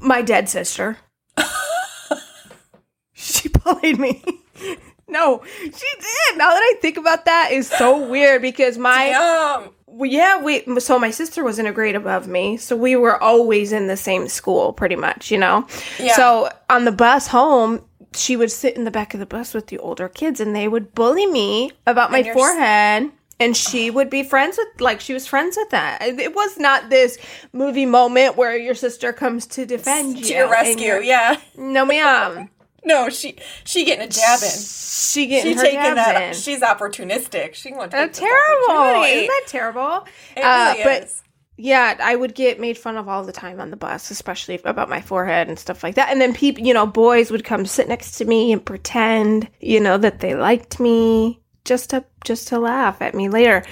my 0.00 0.22
dead 0.22 0.48
sister. 0.48 0.96
she 3.12 3.48
bullied 3.48 3.98
me. 3.98 4.22
no, 5.08 5.42
she 5.62 5.70
did. 5.70 6.38
Now 6.38 6.50
that 6.50 6.62
I 6.62 6.74
think 6.80 6.96
about 6.96 7.24
that, 7.24 7.50
is 7.52 7.68
so 7.68 8.08
weird 8.08 8.42
because 8.42 8.78
my 8.78 9.10
Um, 9.12 9.70
well, 9.86 10.10
yeah, 10.10 10.42
we 10.42 10.62
so 10.80 10.98
my 10.98 11.10
sister 11.10 11.42
was 11.44 11.58
in 11.58 11.66
a 11.66 11.72
grade 11.72 11.96
above 11.96 12.28
me, 12.28 12.56
so 12.56 12.76
we 12.76 12.94
were 12.96 13.20
always 13.22 13.72
in 13.72 13.86
the 13.86 13.96
same 13.96 14.28
school, 14.28 14.72
pretty 14.72 14.96
much, 14.96 15.30
you 15.30 15.38
know. 15.38 15.66
Yeah. 15.98 16.14
So 16.14 16.50
on 16.70 16.84
the 16.84 16.92
bus 16.92 17.26
home, 17.26 17.80
she 18.14 18.36
would 18.36 18.50
sit 18.50 18.76
in 18.76 18.84
the 18.84 18.90
back 18.90 19.14
of 19.14 19.20
the 19.20 19.26
bus 19.26 19.54
with 19.54 19.66
the 19.68 19.78
older 19.78 20.08
kids, 20.08 20.40
and 20.40 20.54
they 20.54 20.68
would 20.68 20.94
bully 20.94 21.26
me 21.26 21.72
about 21.86 22.10
my 22.10 22.20
s- 22.20 22.32
forehead. 22.34 23.10
And 23.40 23.56
she 23.56 23.88
would 23.88 24.10
be 24.10 24.24
friends 24.24 24.58
with, 24.58 24.80
like, 24.80 25.00
she 25.00 25.12
was 25.14 25.28
friends 25.28 25.56
with 25.56 25.70
that. 25.70 26.02
It 26.02 26.34
was 26.34 26.58
not 26.58 26.90
this 26.90 27.18
movie 27.52 27.86
moment 27.86 28.36
where 28.36 28.56
your 28.56 28.74
sister 28.74 29.12
comes 29.12 29.46
to 29.48 29.64
defend 29.64 30.18
you. 30.18 30.24
to 30.24 30.34
your 30.34 30.50
rescue. 30.50 30.94
Yeah. 31.02 31.38
No, 31.56 31.84
ma'am. 31.84 32.50
No, 32.84 33.10
she 33.10 33.36
she 33.64 33.84
getting 33.84 34.06
a 34.06 34.08
jab 34.08 34.40
in. 34.40 34.48
She 34.48 35.26
getting 35.26 35.52
She 35.52 35.56
her 35.58 35.62
taking 35.62 35.94
that. 35.96 36.22
in. 36.22 36.32
She's 36.34 36.60
opportunistic. 36.60 37.54
She 37.54 37.72
wants 37.72 37.92
to 37.92 38.00
Uh, 38.02 38.06
take 38.06 38.14
terrible. 38.14 39.02
Isn't 39.04 39.26
that 39.26 39.42
terrible? 39.48 40.06
It 40.36 40.40
Uh, 40.44 40.72
really 40.72 40.84
but 40.84 41.02
is. 41.04 41.22
Yeah, 41.60 41.96
I 42.00 42.14
would 42.14 42.34
get 42.36 42.60
made 42.60 42.78
fun 42.78 42.96
of 42.96 43.08
all 43.08 43.24
the 43.24 43.32
time 43.32 43.60
on 43.60 43.70
the 43.70 43.76
bus, 43.76 44.12
especially 44.12 44.60
about 44.64 44.88
my 44.88 45.00
forehead 45.00 45.48
and 45.48 45.58
stuff 45.58 45.82
like 45.82 45.96
that. 45.96 46.08
And 46.10 46.20
then 46.20 46.32
people, 46.32 46.64
you 46.64 46.72
know, 46.72 46.86
boys 46.86 47.32
would 47.32 47.44
come 47.44 47.66
sit 47.66 47.88
next 47.88 48.12
to 48.18 48.24
me 48.24 48.52
and 48.52 48.64
pretend, 48.64 49.48
you 49.60 49.80
know, 49.80 49.98
that 49.98 50.20
they 50.20 50.36
liked 50.36 50.78
me 50.78 51.40
just 51.64 51.90
to 51.90 52.04
just 52.24 52.48
to 52.48 52.58
laugh 52.60 53.02
at 53.02 53.14
me 53.14 53.28
later. 53.28 53.64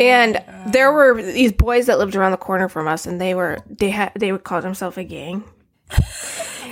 and 0.00 0.42
there 0.66 0.90
oh, 0.90 0.92
were 1.14 1.22
these 1.22 1.52
boys 1.52 1.86
that 1.86 1.98
lived 1.98 2.16
around 2.16 2.32
the 2.32 2.36
corner 2.36 2.68
from 2.68 2.88
us, 2.88 3.06
and 3.06 3.20
they 3.20 3.34
were 3.34 3.58
they 3.68 3.90
had 3.90 4.12
they 4.16 4.32
would 4.32 4.44
call 4.44 4.60
themselves 4.60 4.98
a 4.98 5.04
gang. 5.04 5.44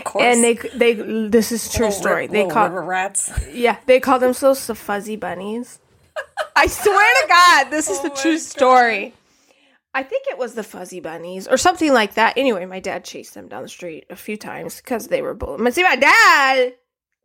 Of 0.01 0.05
course. 0.05 0.25
And 0.25 0.43
they 0.43 0.55
they 0.55 0.95
this 1.29 1.53
is 1.53 1.67
a 1.69 1.73
true 1.77 1.87
Little 1.89 2.01
story. 2.01 2.27
They 2.27 2.47
call 2.49 2.71
rats. 2.71 3.31
yeah 3.53 3.77
they 3.85 4.01
call 4.01 4.19
themselves 4.19 4.67
the 4.67 4.75
fuzzy 4.75 5.15
bunnies. 5.15 5.79
I 6.57 6.67
swear 6.69 7.23
to 7.23 7.29
God, 7.29 7.71
this 7.71 7.91
is 7.91 7.99
Oh 7.99 8.05
the 8.05 8.11
true 8.11 8.33
God. 8.33 8.41
story. 8.41 9.15
I 9.93 10.03
think 10.05 10.27
it 10.29 10.39
was 10.39 10.55
the 10.55 10.63
fuzzy 10.63 11.01
bunnies 11.01 11.49
or 11.49 11.57
something 11.57 11.93
like 11.93 12.15
that. 12.15 12.39
Anyway, 12.39 12.65
my 12.67 12.79
dad 12.81 13.05
chased 13.05 13.35
them 13.35 13.49
down 13.49 13.63
the 13.63 13.69
street 13.69 14.05
a 14.11 14.17
few 14.17 14.37
times 14.37 14.77
because 14.77 15.09
they 15.09 15.21
were 15.23 15.35
bullying. 15.35 15.65
But 15.65 15.75
see, 15.75 15.83
my 15.83 15.97
dad, 15.97 16.75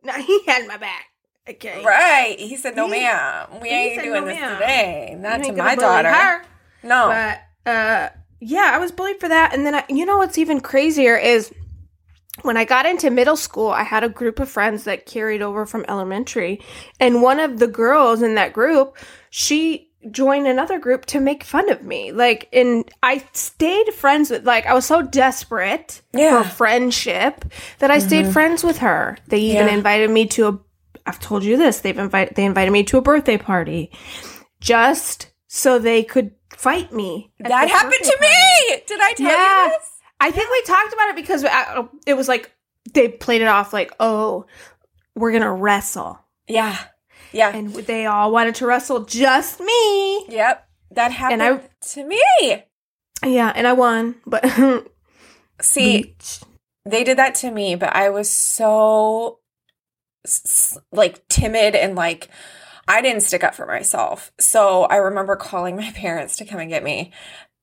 no, 0.02 0.12
he 0.14 0.40
had 0.46 0.66
my 0.66 0.76
back. 0.76 1.06
Okay, 1.48 1.80
Right. 1.84 2.36
He 2.40 2.56
said, 2.56 2.74
no, 2.74 2.86
He- 2.86 2.90
ma'am. 3.02 3.46
We 3.62 3.68
ain't 3.68 4.02
doing 4.02 4.14
"No, 4.14 4.24
this 4.26 4.40
ma'am." 4.40 4.54
today. 4.58 5.16
Not 5.16 5.44
to 5.44 5.52
my 5.52 5.76
daughter. 5.76 6.10
her. 6.12 6.42
No. 6.82 7.06
But 7.64 7.70
uh, 7.70 8.08
yeah, 8.40 8.70
I 8.74 8.78
was 8.78 8.90
bullied 8.90 9.20
for 9.20 9.28
that. 9.28 9.54
And 9.54 9.64
then 9.64 9.76
I, 9.76 9.84
you 9.88 10.04
know 10.04 10.18
what's 10.18 10.38
even 10.38 10.60
crazier 10.60 11.16
is 11.16 11.52
when 12.42 12.56
I 12.56 12.64
got 12.64 12.84
into 12.84 13.10
middle 13.10 13.36
school, 13.36 13.70
I 13.70 13.84
had 13.84 14.02
a 14.02 14.08
group 14.08 14.40
of 14.40 14.48
friends 14.48 14.82
that 14.84 15.06
carried 15.06 15.40
over 15.40 15.66
from 15.66 15.84
elementary, 15.88 16.60
and 17.00 17.22
one 17.22 17.38
of 17.40 17.60
the 17.60 17.66
girls 17.68 18.22
in 18.22 18.34
that 18.34 18.52
group, 18.52 18.96
she 19.30 19.90
joined 20.10 20.46
another 20.46 20.78
group 20.78 21.04
to 21.06 21.20
make 21.20 21.42
fun 21.42 21.70
of 21.70 21.82
me. 21.82 22.12
Like, 22.12 22.48
and 22.52 22.88
I 23.02 23.24
stayed 23.32 23.92
friends 23.94 24.30
with. 24.30 24.46
Like, 24.46 24.66
I 24.66 24.74
was 24.74 24.84
so 24.86 25.02
desperate 25.02 26.02
Yeah. 26.12 26.42
for 26.42 26.48
friendship 26.48 27.44
that 27.78 27.90
I 27.90 27.98
stayed 27.98 28.24
mm-hmm. 28.24 28.32
friends 28.32 28.62
with 28.64 28.78
her. 28.78 29.18
They 29.28 29.38
even 29.40 29.66
Yeah. 29.66 29.74
invited 29.74 30.10
me 30.10 30.26
to 30.26 30.48
a. 30.48 30.58
I've 31.06 31.20
told 31.20 31.44
you 31.44 31.56
this. 31.56 31.80
They've 31.80 31.98
invited. 31.98 32.34
They 32.36 32.44
invited 32.44 32.70
me 32.72 32.82
to 32.84 32.98
a 32.98 33.02
birthday 33.02 33.36
party, 33.38 33.90
just 34.60 35.30
so 35.46 35.78
they 35.78 36.02
could 36.02 36.32
fight 36.56 36.92
me. 36.92 37.30
that 37.40 37.68
happened 37.68 37.94
to 38.02 38.16
party. 38.18 38.26
me. 38.26 38.82
Did 38.86 39.00
I 39.00 39.12
tell 39.12 39.26
Yeah. 39.26 39.64
you 39.64 39.70
this? 39.70 39.90
I 40.20 40.30
think 40.30 40.50
we 40.50 40.62
talked 40.62 40.92
about 40.92 41.08
it 41.10 41.16
because 41.16 41.44
uh, 41.44 41.86
it 42.06 42.14
was 42.14 42.28
like 42.28 42.50
they 42.94 43.08
played 43.08 43.42
it 43.42 43.48
off 43.48 43.72
like, 43.72 43.92
oh, 44.00 44.46
we're 45.14 45.32
gonna 45.32 45.52
wrestle, 45.52 46.18
Yeah. 46.48 46.76
Yeah. 47.32 47.54
and 47.54 47.72
they 47.74 48.06
all 48.06 48.30
wanted 48.32 48.54
to 48.56 48.66
wrestle 48.66 49.04
just 49.04 49.60
me. 49.60 50.26
yep. 50.28 50.68
That 50.92 51.12
happened 51.12 51.42
And 51.42 51.60
I- 51.60 51.68
to 51.92 52.04
me. 52.04 52.22
Yeah, 53.24 53.52
and 53.54 53.66
I 53.66 53.72
won, 53.72 54.16
but 54.26 54.44
See, 55.60 56.14
they 56.84 57.02
did 57.02 57.18
that 57.18 57.34
to 57.36 57.50
me, 57.50 57.74
but 57.74 57.94
I 57.96 58.10
was 58.10 58.30
so 58.30 59.40
like 60.92 61.26
timid 61.28 61.74
and 61.74 61.94
like 61.96 62.28
I 62.88 63.00
didn't 63.02 63.22
stick 63.22 63.42
up 63.42 63.54
for 63.54 63.66
myself. 63.66 64.32
So 64.38 64.84
I 64.84 64.96
remember 64.96 65.34
calling 65.36 65.76
my 65.76 65.90
parents 65.94 66.36
to 66.36 66.44
come 66.44 66.60
and 66.60 66.70
get 66.70 66.84
me. 66.84 67.12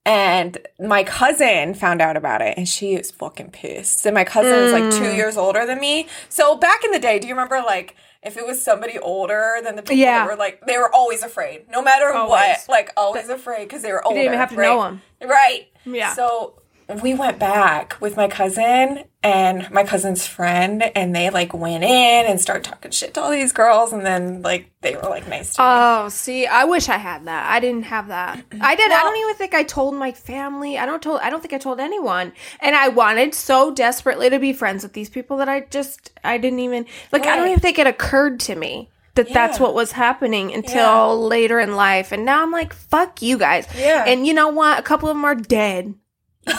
And 0.06 0.58
my 0.82 1.06
cousin 1.06 1.76
found 1.76 2.02
out 2.02 2.18
about 2.18 2.42
it 2.42 2.58
and 2.58 2.68
she 2.68 2.98
was 2.98 3.10
fucking 3.12 3.52
pissed. 3.52 4.06
And 4.06 4.14
my 4.14 4.26
cousin 4.26 4.52
is 4.54 4.74
like 4.74 4.92
two 4.92 5.12
Mm. 5.12 5.16
years 5.16 5.38
older 5.38 5.66
than 5.66 5.80
me. 5.80 6.08
So 6.28 6.58
back 6.58 6.84
in 6.84 6.92
the 6.92 7.00
day, 7.00 7.20
do 7.20 7.28
you 7.28 7.34
remember 7.34 7.62
like 7.66 7.96
if 8.26 8.38
it 8.38 8.46
was 8.46 8.64
somebody 8.64 8.98
older 9.00 9.58
than 9.64 9.76
the 9.76 9.82
people 9.82 9.98
Yeah. 9.98 10.20
that 10.20 10.28
were 10.32 10.38
like, 10.38 10.62
they 10.66 10.78
were 10.78 10.94
always 10.94 11.24
afraid, 11.24 11.70
no 11.70 11.82
matter 11.82 12.12
what, 12.14 12.60
like 12.70 12.92
always 12.98 13.30
afraid 13.30 13.64
because 13.66 13.82
they 13.82 13.92
were 13.92 14.02
you 14.04 14.08
older. 14.08 14.16
didn't 14.20 14.28
even 14.28 14.40
have 14.40 14.50
to 14.52 14.56
right? 14.56 14.68
know 14.68 14.82
them. 14.84 15.02
Right. 15.22 15.68
Yeah. 15.86 16.14
So 16.14 16.62
we 17.02 17.14
went 17.14 17.40
back 17.40 17.96
with 18.02 18.18
my 18.18 18.28
cousin 18.28 19.04
and 19.22 19.70
my 19.72 19.84
cousin's 19.84 20.28
friend, 20.28 20.84
and 20.96 21.16
they 21.16 21.30
like 21.30 21.54
went 21.54 21.84
in 21.84 22.26
and 22.26 22.42
started 22.42 22.64
talking 22.66 22.92
shit 22.92 23.14
to 23.14 23.22
all 23.22 23.32
these 23.32 23.54
girls, 23.54 23.94
and 23.94 24.06
then 24.06 24.42
like 24.42 24.70
they 24.82 24.96
were 24.96 25.04
like 25.04 25.28
nice 25.28 25.54
to 25.54 25.62
me. 25.62 25.66
Oh, 25.68 26.10
see, 26.10 26.46
I 26.46 26.66
wish 26.66 26.90
I 26.90 26.98
had 26.98 27.26
that. 27.26 27.50
I 27.50 27.60
didn't 27.60 27.84
have 27.84 28.10
that. 28.10 28.44
I 28.60 28.76
did. 28.76 28.92
I 28.92 29.02
don't 29.02 29.18
even 29.18 29.36
think 29.36 29.54
I 29.54 29.64
told 29.64 29.96
my 29.96 30.12
family. 30.12 30.78
I 30.78 30.86
don't 30.86 31.02
told. 31.02 31.22
I 31.22 31.30
don't 31.30 31.42
think 31.42 31.54
I 31.54 31.58
told 31.58 31.80
anyone. 31.80 32.34
And 32.60 32.76
I 32.76 32.90
wanted 32.90 33.34
so 33.34 33.74
desperately 33.74 34.30
to 34.30 34.40
be 34.40 34.52
friends 34.54 34.84
with 34.84 34.94
these 34.94 35.10
people 35.10 35.38
that 35.38 35.48
I 35.50 35.62
just 35.70 36.12
I 36.24 36.38
didn't 36.38 36.60
even 36.60 36.86
like. 37.12 37.26
I 37.26 37.36
don't 37.36 37.48
even 37.48 37.60
think 37.60 37.80
it 37.80 37.88
occurred 37.88 38.40
to 38.42 38.56
me 38.56 38.90
that 39.16 39.32
that's 39.32 39.60
what 39.60 39.76
was 39.76 39.92
happening 39.92 40.54
until 40.54 40.76
Yeah. 40.76 41.06
later 41.12 41.60
in 41.60 41.76
life. 41.76 42.12
And 42.12 42.26
now 42.26 42.42
I'm 42.42 42.52
like, 42.52 42.74
fuck 42.74 43.22
you 43.22 43.38
guys. 43.38 43.68
Yeah. 43.78 44.06
And 44.08 44.26
you 44.26 44.34
know 44.34 44.48
what? 44.50 44.80
A 44.80 44.82
couple 44.82 45.08
of 45.08 45.16
them 45.16 45.24
are 45.24 45.36
dead. 45.36 45.94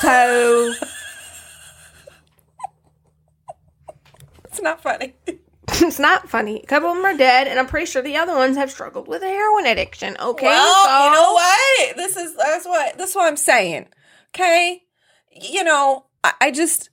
So 0.01 0.73
it's 4.45 4.61
not 4.63 4.83
funny. 4.83 5.15
it's 5.69 5.99
not 5.99 6.29
funny. 6.29 6.61
A 6.63 6.67
couple 6.67 6.91
of 6.91 6.97
them 6.97 7.05
are 7.05 7.17
dead, 7.17 7.47
and 7.49 7.59
I'm 7.59 7.67
pretty 7.67 7.87
sure 7.87 8.03
the 8.03 8.17
other 8.17 8.35
ones 8.35 8.57
have 8.57 8.71
struggled 8.71 9.09
with 9.09 9.23
a 9.23 9.27
heroin 9.29 9.67
addiction. 9.67 10.17
Okay, 10.21 10.47
well, 10.47 10.85
so 10.85 11.05
you 11.07 11.13
know 11.13 11.33
what? 11.33 11.97
This 11.97 12.17
is 12.17 12.37
that's 12.37 12.65
what 12.67 12.99
this 12.99 13.11
is 13.11 13.17
what 13.17 13.27
I'm 13.29 13.37
saying. 13.37 13.89
Okay, 14.35 14.83
you 15.31 15.65
know, 15.65 16.07
I, 16.23 16.33
I 16.41 16.51
just 16.51 16.91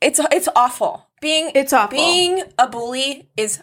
it's 0.00 0.20
it's 0.32 0.48
awful 0.56 1.06
being 1.20 1.52
It's 1.54 1.72
awful. 1.72 1.96
being 1.96 2.42
a 2.58 2.68
bully 2.68 3.30
is 3.36 3.62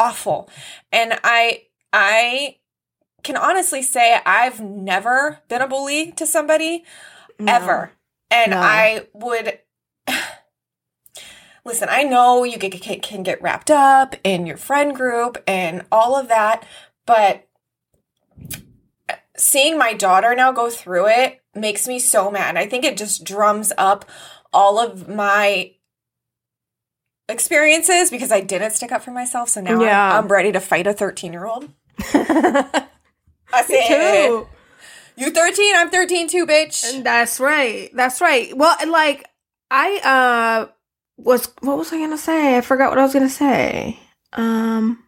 awful 0.00 0.48
and 0.92 1.18
i 1.24 1.62
i 1.92 2.56
can 3.24 3.36
honestly 3.36 3.82
say 3.82 4.18
i've 4.26 4.60
never 4.60 5.40
been 5.48 5.60
a 5.62 5.66
bully 5.68 6.12
to 6.12 6.24
somebody 6.26 6.84
No. 7.38 7.52
ever 7.52 7.92
and 8.30 8.50
No. 8.52 8.58
i 8.58 9.06
would 9.12 9.58
listen 11.64 11.88
i 11.90 12.02
know 12.02 12.44
you 12.44 12.58
get, 12.58 12.72
can, 13.02 13.22
get 13.22 13.40
wrapped 13.42 13.70
up 13.70 14.14
in 14.24 14.46
your 14.46 14.56
friend 14.56 14.94
group 14.94 15.42
and 15.46 15.84
all 15.92 16.16
of 16.16 16.28
that 16.28 16.66
but 17.06 17.46
seeing 19.36 19.78
my 19.78 19.92
daughter 19.92 20.34
now 20.34 20.52
go 20.52 20.68
through 20.70 21.06
it 21.08 21.40
makes 21.54 21.86
me 21.86 21.98
so 21.98 22.30
mad 22.30 22.56
i 22.56 22.66
think 22.66 22.84
it 22.84 22.96
just 22.96 23.24
drums 23.24 23.72
up 23.78 24.04
all 24.52 24.78
of 24.78 25.08
my 25.08 25.72
experiences 27.28 28.10
because 28.10 28.32
I 28.32 28.40
didn't 28.40 28.70
stick 28.70 28.90
up 28.90 29.02
for 29.02 29.10
myself. 29.10 29.50
So 29.50 29.60
now 29.60 29.82
Yeah. 29.82 30.12
I'm, 30.16 30.24
I'm 30.24 30.28
ready 30.28 30.50
to 30.52 30.60
fight 30.60 30.86
a 30.86 30.94
13 30.94 31.32
year 31.32 31.44
old. 31.46 31.68
I 32.14 32.86
Me 33.68 33.84
too. 33.86 34.48
You 35.18 35.30
13, 35.30 35.74
I'm 35.76 35.90
13 35.90 36.28
too, 36.28 36.46
bitch. 36.46 36.94
And 36.94 37.04
That's 37.04 37.40
right. 37.40 37.90
That's 37.94 38.20
right. 38.20 38.56
Well, 38.56 38.76
and, 38.80 38.90
like 38.90 39.26
I 39.70 39.98
uh 39.98 40.72
was 41.16 41.52
what 41.60 41.76
was 41.76 41.92
I 41.92 41.98
gonna 41.98 42.16
say? 42.16 42.56
I 42.56 42.60
forgot 42.60 42.90
what 42.90 42.98
I 42.98 43.02
was 43.02 43.12
gonna 43.12 43.28
say. 43.28 43.98
Um, 44.34 45.02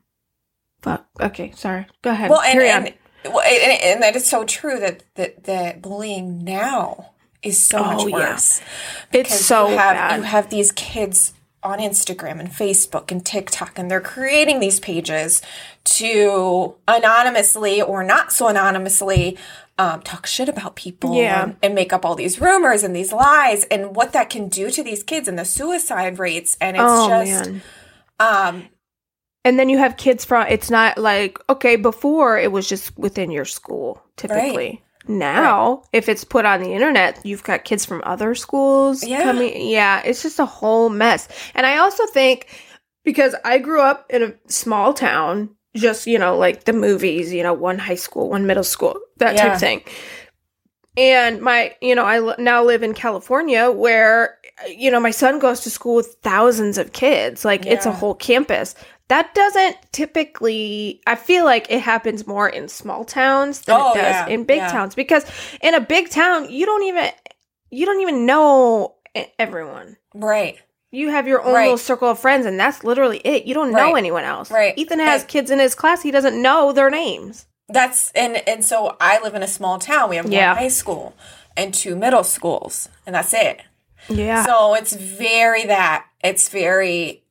fuck. 0.83 1.07
Okay, 1.21 1.53
sorry. 1.55 1.87
Go 2.03 2.11
ahead. 2.11 2.31
well, 2.31 2.41
and, 2.41 2.61
and, 2.61 2.95
well, 3.27 3.41
and, 3.41 3.83
and 3.83 4.03
that 4.03 4.17
is 4.17 4.27
so 4.27 4.45
true 4.45 4.79
that, 4.81 5.05
that, 5.15 5.45
that 5.45 5.83
bullying 5.83 6.43
now 6.43 7.13
is 7.43 7.59
so 7.63 7.79
Oh, 7.79 7.85
much 7.85 8.09
yeah. 8.09 8.15
worse. 8.17 8.61
It's 9.13 9.35
so 9.39 9.69
you 9.71 9.77
have, 9.79 9.95
bad. 9.95 10.17
You 10.17 10.23
have 10.25 10.51
these 10.51 10.73
kids 10.73 11.35
on 11.63 11.79
Instagram 11.79 12.41
and 12.41 12.49
Facebook 12.51 13.13
and 13.13 13.25
TikTok, 13.25 13.79
and 13.79 13.91
they're 13.91 14.01
creating 14.01 14.61
these 14.61 14.81
pages 14.81 15.43
to 15.85 16.75
anonymously 16.89 17.83
or 17.83 18.03
not 18.03 18.33
so 18.33 18.49
anonymously 18.49 19.37
um, 19.81 20.03
talk 20.03 20.27
shit 20.27 20.49
about 20.49 20.77
people 20.77 21.15
Yeah. 21.17 21.43
and, 21.45 21.57
and 21.63 21.75
make 21.75 21.93
up 21.93 22.05
all 22.05 22.15
these 22.15 22.41
rumors 22.41 22.83
and 22.85 22.95
these 22.95 23.13
lies 23.13 23.65
and 23.65 23.97
what 23.97 24.13
that 24.13 24.29
can 24.31 24.49
do 24.49 24.71
to 24.71 24.83
these 24.83 25.03
kids 25.03 25.27
and 25.29 25.39
the 25.39 25.45
suicide 25.45 26.19
rates. 26.19 26.57
And 26.61 26.77
it's 26.77 26.85
oh 26.87 27.09
just, 27.09 27.51
man. 27.51 27.63
um, 28.19 28.69
And 29.45 29.59
then 29.59 29.69
you 29.71 29.79
have 29.79 29.97
kids 29.97 30.25
from. 30.25 30.47
It's 30.49 30.71
not 30.71 30.99
like 30.99 31.39
okay. 31.49 31.77
Before 31.77 32.39
it 32.39 32.53
was 32.53 32.69
just 32.69 32.97
within 32.99 33.31
your 33.31 33.47
school 33.47 34.03
typically. 34.17 34.83
Now, 35.09 35.83
if 35.93 36.09
it's 36.11 36.25
put 36.25 36.45
on 36.45 36.61
the 36.63 36.75
internet, 36.75 37.21
you've 37.25 37.43
got 37.43 37.65
kids 37.65 37.87
from 37.87 38.03
other 38.05 38.35
schools 38.35 39.03
Yeah. 39.05 39.23
coming. 39.23 39.69
Yeah, 39.69 40.03
it's 40.05 40.23
just 40.23 40.39
a 40.39 40.45
whole 40.45 40.91
mess. 40.91 41.27
And 41.55 41.65
I 41.67 41.79
also 41.79 42.07
think 42.07 42.47
because 43.03 43.35
I 43.45 43.59
grew 43.59 43.81
up 43.81 44.05
in 44.11 44.23
a 44.23 44.35
small 44.47 44.93
town, 44.93 45.57
just, 45.77 46.07
you 46.07 46.19
know, 46.19 46.37
like 46.37 46.65
the 46.65 46.73
movies, 46.73 47.33
you 47.33 47.43
know, 47.43 47.53
one 47.53 47.79
high 47.79 47.95
school, 47.95 48.31
one 48.31 48.47
middle 48.47 48.65
school, 48.65 48.99
that 49.19 49.37
type 49.37 49.55
of 49.55 49.61
thing. 49.61 49.83
And 50.97 51.41
my, 51.41 51.75
you 51.81 51.95
know, 51.95 52.05
I 52.05 52.35
now 52.39 52.65
live 52.65 52.83
in 52.83 52.95
California 52.95 53.71
where, 53.71 54.39
you 54.69 54.91
know, 54.91 55.01
my 55.01 55.13
son 55.13 55.39
goes 55.39 55.61
to 55.61 55.71
school 55.71 55.95
with 55.95 56.17
thousands 56.23 56.79
of 56.79 56.93
kids. 56.93 57.45
Like 57.45 57.65
it's 57.65 57.87
a 57.87 57.93
whole 57.93 58.15
campus. 58.15 58.75
That 59.09 59.35
doesn't 59.35 59.77
typically, 59.93 61.01
I 61.07 61.15
feel 61.17 61.45
like 61.45 61.71
it 61.71 61.81
happens 61.81 62.27
more 62.27 62.49
in 62.49 62.69
small 62.69 63.05
towns 63.05 63.63
than 63.63 63.77
Oh, 63.81 63.93
it 63.93 63.95
does 63.97 64.05
yeah, 64.05 64.27
in 64.29 64.45
big 64.45 64.59
yeah. 64.59 64.71
towns 64.71 64.95
because 64.95 65.25
in 65.63 65.75
a 65.75 65.81
big 65.81 66.11
town, 66.11 66.51
you 66.51 66.67
don't 66.67 66.83
even, 66.85 67.11
you 67.71 67.87
don't 67.87 68.01
even 68.01 68.27
know 68.27 68.95
everyone. 69.39 69.97
right. 70.15 70.59
You 70.91 71.11
have 71.11 71.29
your 71.29 71.43
own 71.43 71.55
Right. 71.55 71.63
little 71.65 71.79
circle 71.79 72.09
of 72.09 72.19
friends, 72.19 72.47
and 72.47 72.59
that's 72.59 72.83
literally 72.83 73.19
it. 73.19 73.45
You 73.45 73.55
don't 73.55 73.71
know 73.71 73.93
Right. 73.93 73.97
anyone 73.97 74.25
else. 74.25 74.51
Right. 74.51 74.75
Ethan 74.77 74.99
has 74.99 75.23
And- 75.23 75.31
kids 75.31 75.51
in 75.51 75.59
his 75.61 75.75
class. 75.75 76.03
He 76.03 76.11
doesn't 76.11 76.41
know 76.41 76.73
their 76.73 76.91
names. 76.91 77.47
That's 77.69 78.11
and 78.17 78.37
and 78.49 78.65
so 78.65 78.97
I 79.01 79.21
live 79.21 79.35
in 79.37 79.43
a 79.45 79.49
small 79.49 79.79
town. 79.79 80.11
We 80.11 80.17
have 80.17 80.31
Yeah. 80.31 80.49
one 80.55 80.59
high 80.63 80.69
school, 80.69 81.15
and 81.57 81.73
two 81.73 81.95
middle 81.95 82.25
schools, 82.25 82.89
and 83.07 83.15
that's 83.15 83.33
it. 83.33 83.61
Yeah. 84.09 84.45
So 84.45 84.75
it's 84.75 84.93
very 84.93 85.65
that. 85.67 86.07
It's 86.25 86.49
very 86.49 87.23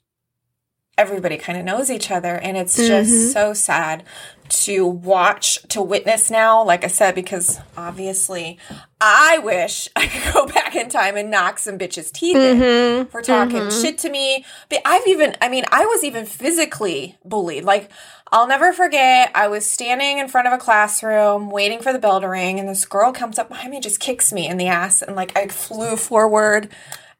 everybody 0.97 1.37
kind 1.37 1.57
of 1.57 1.63
knows 1.63 1.89
each 1.89 2.11
other 2.11 2.35
and 2.35 2.57
it's 2.57 2.75
just 2.75 3.09
mm-hmm. 3.09 3.31
so 3.31 3.53
sad 3.53 4.03
to 4.49 4.85
watch 4.85 5.61
to 5.69 5.81
witness 5.81 6.29
now 6.29 6.63
like 6.63 6.83
i 6.83 6.87
said 6.87 7.15
because 7.15 7.59
obviously 7.77 8.57
i 8.99 9.37
wish 9.39 9.87
i 9.95 10.07
could 10.07 10.33
go 10.33 10.45
back 10.53 10.75
in 10.75 10.89
time 10.89 11.15
and 11.15 11.31
knock 11.31 11.59
some 11.59 11.77
bitches 11.77 12.11
teeth 12.11 12.35
in 12.35 12.59
mm-hmm. 12.59 13.09
for 13.09 13.21
talking 13.21 13.57
mm-hmm. 13.57 13.81
shit 13.81 13.97
to 13.97 14.09
me 14.09 14.43
but 14.69 14.81
i've 14.85 15.05
even 15.07 15.35
i 15.41 15.49
mean 15.49 15.63
i 15.71 15.85
was 15.85 16.03
even 16.03 16.25
physically 16.25 17.17
bullied 17.23 17.63
like 17.63 17.89
i'll 18.31 18.47
never 18.47 18.73
forget 18.73 19.31
i 19.35 19.47
was 19.47 19.65
standing 19.65 20.17
in 20.17 20.27
front 20.27 20.47
of 20.47 20.53
a 20.53 20.57
classroom 20.57 21.49
waiting 21.49 21.79
for 21.81 21.93
the 21.93 21.99
bell 21.99 22.19
to 22.19 22.27
ring 22.27 22.59
and 22.59 22.67
this 22.67 22.85
girl 22.85 23.11
comes 23.11 23.39
up 23.39 23.49
behind 23.49 23.69
me 23.69 23.77
and 23.77 23.83
just 23.83 23.99
kicks 23.99 24.33
me 24.33 24.47
in 24.47 24.57
the 24.57 24.67
ass 24.67 25.01
and 25.01 25.15
like 25.15 25.35
i 25.37 25.47
flew 25.47 25.95
forward 25.95 26.69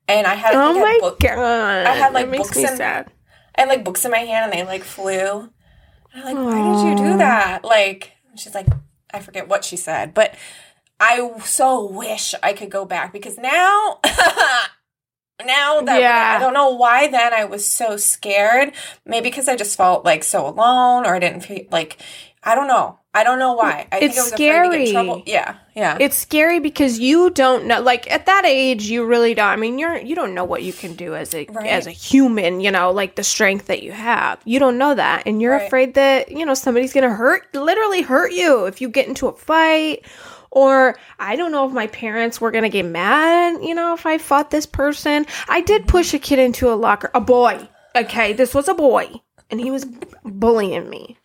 and 0.08 0.26
i 0.28 0.34
had, 0.34 0.56
I 0.56 0.58
oh 0.58 0.72
I 0.72 0.74
had 0.74 0.82
my 0.82 0.98
book- 1.02 1.20
god. 1.20 1.86
I 1.86 1.94
had, 1.94 2.14
like, 2.14 2.32
books 2.32 2.58
and- 2.58 2.78
sad. 2.78 3.12
I 3.56 3.64
had 3.64 3.70
like 3.70 3.84
books 3.84 4.06
in 4.06 4.12
my 4.12 4.20
hand 4.20 4.52
and 4.52 4.54
they 4.54 4.66
like 4.66 4.84
flew. 4.84 5.50
I'm 6.20 6.36
like, 6.36 6.46
why 6.46 6.62
did 6.62 6.90
you 6.90 6.96
do 7.12 7.18
that? 7.18 7.64
Like, 7.64 8.12
she's 8.36 8.54
like, 8.54 8.68
I 9.14 9.20
forget 9.20 9.48
what 9.48 9.64
she 9.64 9.78
said, 9.78 10.14
but 10.14 10.36
I 11.00 11.40
so 11.46 11.90
wish 11.90 12.36
I 12.44 12.54
could 12.54 12.70
go 12.70 12.86
back 12.86 13.14
because 13.14 13.38
now, 13.38 14.00
now 15.46 15.82
that 15.82 16.02
Yeah. 16.02 16.36
I 16.36 16.40
don't 16.40 16.54
know 16.54 16.72
why 16.72 17.08
then 17.08 17.34
I 17.34 17.46
was 17.46 17.66
so 17.66 17.98
scared. 17.98 18.74
Maybe 19.06 19.30
because 19.30 19.48
I 19.48 19.56
just 19.56 19.78
felt 19.78 20.04
like 20.06 20.24
so 20.24 20.46
alone 20.48 21.06
or 21.06 21.16
I 21.16 21.20
didn't 21.20 21.42
feel 21.42 21.66
like, 21.72 21.98
I 22.44 22.56
don't 22.56 22.68
know. 22.68 22.99
I 23.12 23.24
don't 23.24 23.40
know 23.40 23.54
why. 23.54 23.88
I 23.92 24.00
It's 24.00 24.16
think 24.16 24.18
I 24.18 24.22
was 24.22 24.34
afraid 24.34 24.70
to 24.70 24.78
get 24.78 24.88
scary. 24.90 25.24
Yeah, 25.26 25.56
yeah. 25.76 25.98
It's 26.00 26.16
scary 26.16 26.60
because 26.60 27.00
you 27.00 27.32
don't 27.32 27.66
know 27.66 27.82
like 27.82 28.10
at 28.12 28.28
that 28.28 28.46
age 28.46 28.84
you 28.86 29.04
really 29.04 29.34
don't 29.34 29.48
I 29.48 29.56
mean 29.56 29.80
you're 29.80 29.98
you 29.98 30.14
don't 30.14 30.36
know 30.36 30.44
what 30.44 30.62
you 30.62 30.74
can 30.74 30.94
do 30.94 31.16
as 31.16 31.34
a 31.34 31.48
Right. 31.50 31.68
as 31.68 31.88
a 31.88 31.92
human, 31.92 32.60
you 32.62 32.70
know, 32.70 32.92
like 32.92 33.16
the 33.16 33.24
strength 33.24 33.66
that 33.66 33.82
you 33.82 33.92
have. 33.94 34.40
You 34.46 34.60
don't 34.60 34.78
know 34.78 34.94
that 34.94 35.24
and 35.26 35.42
you're 35.42 35.54
Right. 35.54 35.66
afraid 35.66 35.96
that, 35.96 36.32
you 36.32 36.46
know, 36.46 36.54
somebody's 36.54 36.94
going 36.94 37.10
to 37.10 37.16
hurt 37.16 37.48
literally 37.56 38.04
hurt 38.04 38.32
you 38.32 38.66
if 38.66 38.80
you 38.80 38.90
get 38.90 39.08
into 39.08 39.28
a 39.28 39.34
fight 39.36 40.06
or 40.52 40.96
I 41.20 41.36
don't 41.36 41.52
know 41.52 41.68
if 41.68 41.74
my 41.74 41.88
parents 41.88 42.40
were 42.40 42.52
going 42.52 42.64
to 42.64 42.70
get 42.70 42.86
mad, 42.86 43.64
you 43.64 43.74
know, 43.74 43.94
if 43.94 44.06
I 44.06 44.18
fought 44.20 44.52
this 44.52 44.66
person. 44.68 45.26
I 45.48 45.62
did 45.62 45.82
mm-hmm. 45.82 45.90
push 45.92 46.14
a 46.14 46.20
kid 46.20 46.38
into 46.40 46.72
a 46.72 46.76
locker, 46.76 47.10
a 47.16 47.22
boy. 47.22 47.68
Okay, 47.96 48.34
this 48.34 48.54
was 48.54 48.68
a 48.68 48.74
boy 48.76 49.10
and 49.50 49.60
he 49.60 49.72
was 49.72 49.86
bullying 50.24 50.90
me. 50.90 51.18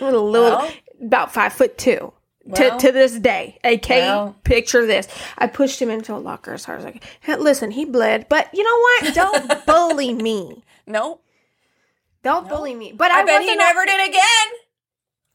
A 0.00 0.04
little, 0.06 0.30
Well. 0.32 0.72
About 1.02 1.32
five 1.34 1.52
foot 1.52 1.76
two. 1.76 2.12
Well. 2.44 2.76
to, 2.76 2.86
to 2.86 2.92
this 2.92 3.16
day, 3.20 3.58
okay. 3.64 4.00
Well. 4.00 4.34
Picture 4.42 4.84
this: 4.84 5.06
I 5.38 5.46
pushed 5.46 5.80
him 5.80 5.90
into 5.90 6.12
a 6.14 6.18
locker 6.18 6.52
as 6.52 6.64
hard 6.64 6.80
as 6.80 6.86
I 6.86 6.90
could. 6.92 7.02
Hey, 7.20 7.36
listen, 7.36 7.70
he 7.70 7.84
bled, 7.84 8.26
but 8.28 8.48
you 8.52 8.64
know 8.64 8.78
what? 9.06 9.14
Don't 9.14 9.66
bully 9.66 10.12
me. 10.12 10.64
no, 10.86 11.20
Don't 12.24 12.48
bully 12.48 12.74
me. 12.74 12.92
But 12.96 13.12
I, 13.12 13.20
I 13.20 13.24
bet 13.24 13.42
he 13.42 13.54
never 13.54 13.84
did 13.84 14.08
again. 14.08 14.48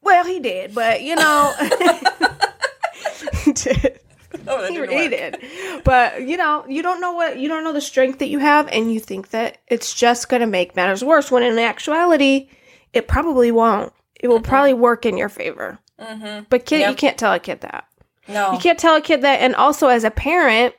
Well, 0.02 0.26
he 0.26 0.40
did, 0.42 0.76
but 0.76 1.02
you 1.02 1.16
know, 1.16 1.54
he 3.44 3.54
did. 3.54 4.00
Oh, 4.46 4.62
that 4.62 4.70
He, 4.70 4.76
didn't 4.78 4.90
he 4.90 4.96
work. 4.96 5.10
did. 5.40 5.84
But 5.84 6.28
you 6.28 6.36
know, 6.38 6.66
you 6.68 6.82
don't 6.82 7.00
know 7.02 7.14
what 7.14 7.38
you 7.40 7.48
don't 7.48 7.64
know 7.64 7.74
the 7.74 7.82
strength 7.82 8.20
that 8.20 8.28
you 8.28 8.40
have, 8.40 8.68
and 8.68 8.94
you 8.94 9.00
think 9.00 9.30
that 9.30 9.60
it's 9.68 9.94
just 9.94 10.28
going 10.30 10.42
to 10.42 10.48
make 10.48 10.76
matters 10.76 11.04
worse. 11.04 11.32
When 11.32 11.44
in 11.44 11.58
actuality, 11.58 12.50
it 12.94 13.08
probably 13.08 13.52
won't. 13.52 13.94
It 14.20 14.28
will 14.28 14.42
probably 14.42 14.74
work 14.74 15.06
in 15.06 15.18
your 15.18 15.30
favor. 15.30 15.80
Mhm. 16.00 16.46
But 16.50 16.66
kid, 16.66 16.90
you 16.90 16.96
can't 16.96 17.18
tell 17.18 17.34
a 17.34 17.40
kid 17.40 17.62
that. 17.62 17.86
No. 18.28 18.52
You 18.54 18.60
can't 18.60 18.78
tell 18.80 18.96
a 18.96 19.02
kid 19.02 19.22
that. 19.22 19.42
And 19.42 19.56
also, 19.56 19.88
as 19.88 20.04
a 20.04 20.12
parent, 20.12 20.76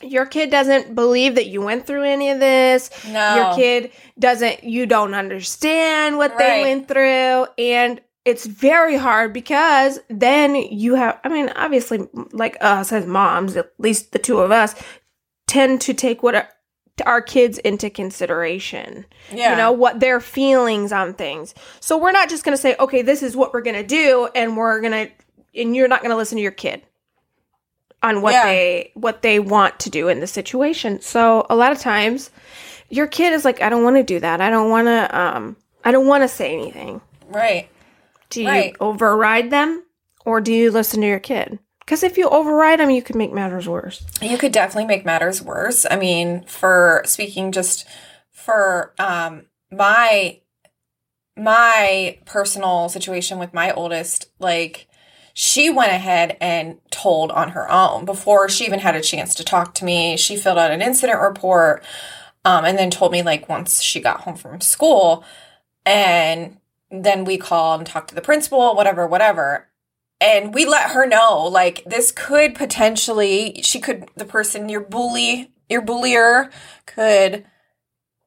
your 0.00 0.26
kid 0.26 0.50
doesn't 0.50 0.94
believe 0.94 1.34
that 1.36 1.46
you 1.46 1.60
went 1.62 1.86
through 1.86 2.04
any 2.04 2.30
of 2.30 2.40
this. 2.40 2.90
No. 3.08 3.36
Your 3.36 3.54
kid 3.54 3.90
doesn't, 4.18 4.64
you 4.64 4.86
don't 4.86 5.14
understand 5.14 6.16
what 6.18 6.36
they 6.38 6.62
went 6.62 6.88
through. 6.88 7.46
And 7.58 8.00
it's 8.24 8.46
very 8.46 8.96
hard 8.96 9.32
because 9.32 10.00
then 10.08 10.54
you 10.54 10.94
have, 10.94 11.18
I 11.24 11.28
mean, 11.28 11.50
obviously, 11.54 12.08
like 12.32 12.56
us 12.60 12.92
as 12.92 13.06
moms, 13.06 13.56
at 13.56 13.70
least 13.78 14.12
the 14.12 14.18
two 14.18 14.38
of 14.40 14.50
us, 14.50 14.74
tend 15.46 15.80
to 15.82 15.92
take 15.94 16.22
what 16.22 16.48
our, 17.06 17.20
kids 17.20 17.58
into 17.58 17.90
consideration 17.90 19.04
Yeah. 19.32 19.50
you 19.50 19.56
know 19.56 19.72
what 19.72 19.98
their 20.00 20.20
feelings 20.20 20.92
on 20.92 21.14
things 21.14 21.54
so 21.80 21.98
we're 21.98 22.12
not 22.12 22.28
just 22.28 22.44
going 22.44 22.56
to 22.56 22.60
say 22.60 22.76
okay 22.78 23.02
this 23.02 23.22
is 23.22 23.34
what 23.36 23.52
we're 23.52 23.62
going 23.62 23.76
to 23.76 23.82
do 23.86 24.28
and 24.34 24.56
we're 24.56 24.80
going 24.80 24.92
to 24.92 25.60
and 25.60 25.74
you're 25.74 25.88
not 25.88 26.00
going 26.02 26.10
to 26.10 26.16
listen 26.16 26.36
to 26.36 26.42
your 26.42 26.52
kid 26.52 26.82
on 28.02 28.22
what 28.22 28.32
Yeah. 28.32 28.44
they 28.44 28.90
what 28.94 29.22
they 29.22 29.40
want 29.40 29.80
to 29.80 29.90
do 29.90 30.08
in 30.08 30.20
the 30.20 30.26
situation 30.26 31.00
so 31.00 31.46
a 31.50 31.56
lot 31.56 31.72
of 31.72 31.78
times 31.78 32.30
your 32.90 33.06
kid 33.06 33.32
is 33.32 33.44
like 33.44 33.60
i 33.62 33.68
don't 33.68 33.82
want 33.82 33.96
to 33.96 34.02
do 34.04 34.20
that 34.20 34.40
i 34.40 34.48
don't 34.50 34.70
want 34.70 34.86
to 34.86 35.18
um 35.18 35.56
i 35.84 35.90
don't 35.90 36.06
want 36.06 36.22
to 36.22 36.28
say 36.28 36.52
anything 36.52 37.00
Right. 37.28 37.68
do 38.30 38.42
you 38.42 38.48
Right. 38.48 38.76
override 38.78 39.50
them 39.50 39.82
or 40.24 40.40
do 40.40 40.52
you 40.52 40.70
listen 40.70 41.00
to 41.00 41.06
your 41.06 41.18
kid 41.18 41.58
because 41.84 42.02
if 42.02 42.16
you 42.16 42.28
override 42.28 42.80
them 42.80 42.90
you 42.90 43.02
could 43.02 43.16
make 43.16 43.32
matters 43.32 43.68
worse 43.68 44.04
You 44.22 44.38
could 44.38 44.52
definitely 44.52 44.86
make 44.86 45.04
matters 45.04 45.42
worse. 45.42 45.86
I 45.90 45.96
mean, 45.96 46.44
for 46.46 47.02
speaking 47.04 47.52
just 47.52 47.86
for 48.30 48.94
um 48.98 49.46
my 49.70 50.40
my 51.36 52.18
personal 52.26 52.88
situation 52.88 53.38
with 53.38 53.52
my 53.52 53.72
oldest, 53.72 54.30
like 54.38 54.86
she 55.34 55.68
went 55.68 55.92
ahead 55.92 56.36
and 56.40 56.78
told 56.90 57.32
on 57.32 57.50
her 57.50 57.70
own 57.70 58.04
before 58.04 58.48
she 58.48 58.64
even 58.64 58.78
had 58.78 58.94
a 58.94 59.00
chance 59.00 59.34
to 59.34 59.44
talk 59.44 59.74
to 59.74 59.84
me. 59.84 60.16
She 60.16 60.36
filled 60.36 60.58
out 60.58 60.70
an 60.70 60.80
incident 60.80 61.20
report 61.20 61.84
um, 62.44 62.64
and 62.64 62.78
then 62.78 62.90
told 62.90 63.10
me 63.10 63.22
like 63.22 63.48
once 63.48 63.82
she 63.82 64.00
got 64.00 64.20
home 64.20 64.36
from 64.36 64.60
school 64.60 65.24
and 65.84 66.58
then 66.90 67.24
we 67.24 67.36
called 67.36 67.80
and 67.80 67.86
talked 67.86 68.08
to 68.10 68.14
the 68.14 68.20
principal, 68.20 68.76
whatever, 68.76 69.06
whatever 69.06 69.68
and 70.20 70.54
we 70.54 70.64
let 70.64 70.90
her 70.90 71.06
know 71.06 71.46
like 71.46 71.82
this 71.84 72.12
could 72.12 72.54
potentially 72.54 73.60
she 73.62 73.80
could 73.80 74.08
the 74.16 74.24
person 74.24 74.68
your 74.68 74.80
bully 74.80 75.52
your 75.68 75.82
bullier 75.82 76.50
could 76.86 77.44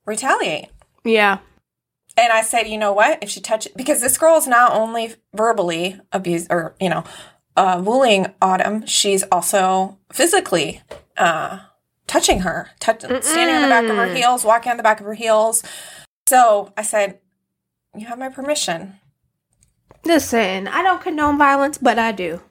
retaliate. 0.05 0.69
Yeah. 1.03 1.39
And 2.15 2.33
i 2.33 2.41
said 2.41 2.67
you 2.67 2.77
know 2.77 2.93
what? 2.93 3.23
If 3.23 3.29
she 3.29 3.41
touches 3.41 3.71
because 3.75 4.01
this 4.01 4.17
girl 4.17 4.37
is 4.37 4.47
not 4.47 4.73
only 4.73 5.15
verbally 5.35 5.99
abused 6.11 6.47
or 6.49 6.75
you 6.79 6.89
know 6.89 7.03
uh 7.55 7.81
bullying 7.81 8.27
autumn 8.41 8.85
she's 8.85 9.23
also 9.31 9.97
physically 10.11 10.81
uh 11.17 11.59
touching 12.05 12.39
her 12.41 12.69
touch, 12.79 13.01
standing 13.01 13.55
on 13.55 13.61
the 13.63 13.67
back 13.67 13.83
of 13.83 13.95
her 13.95 14.13
heels 14.13 14.45
walking 14.45 14.71
on 14.71 14.77
the 14.77 14.83
back 14.83 14.99
of 14.99 15.05
her 15.05 15.13
heels. 15.13 15.63
So 16.27 16.73
i 16.77 16.81
said 16.81 17.19
you 17.95 18.05
have 18.07 18.19
my 18.19 18.29
permission 18.29 18.99
listen 20.05 20.67
i 20.67 20.81
don't 20.81 21.01
condone 21.01 21.37
violence 21.37 21.77
but 21.77 21.97
i 21.99 22.11
do 22.11 22.41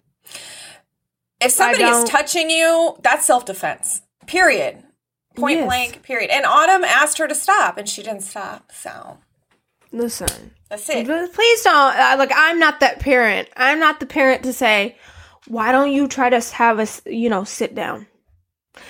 if 1.40 1.50
somebody 1.50 1.84
is 1.84 2.04
touching 2.04 2.50
you, 2.50 2.96
that's 3.02 3.26
self 3.26 3.44
defense. 3.44 4.02
Period. 4.26 4.82
Point 5.34 5.58
Yes. 5.58 5.66
blank. 5.66 6.02
Period. 6.02 6.30
And 6.30 6.46
Autumn 6.46 6.84
asked 6.84 7.18
her 7.18 7.28
to 7.28 7.34
stop, 7.34 7.76
and 7.76 7.88
she 7.88 8.02
didn't 8.02 8.22
stop. 8.22 8.72
So 8.72 9.18
listen 9.92 10.52
that's 10.68 10.88
it. 10.88 11.06
Please 11.06 11.62
don't. 11.62 11.96
Uh, 11.96 12.16
like, 12.18 12.32
I'm 12.34 12.58
not 12.58 12.80
that 12.80 13.00
parent. 13.00 13.48
I'm 13.56 13.78
not 13.78 14.00
the 14.00 14.06
parent 14.06 14.42
to 14.44 14.52
say, 14.52 14.96
why 15.46 15.70
don't 15.70 15.92
you 15.92 16.08
try 16.08 16.28
to 16.28 16.40
have 16.54 16.80
us, 16.80 17.00
you 17.06 17.28
know, 17.28 17.44
sit 17.44 17.74
down? 17.74 18.06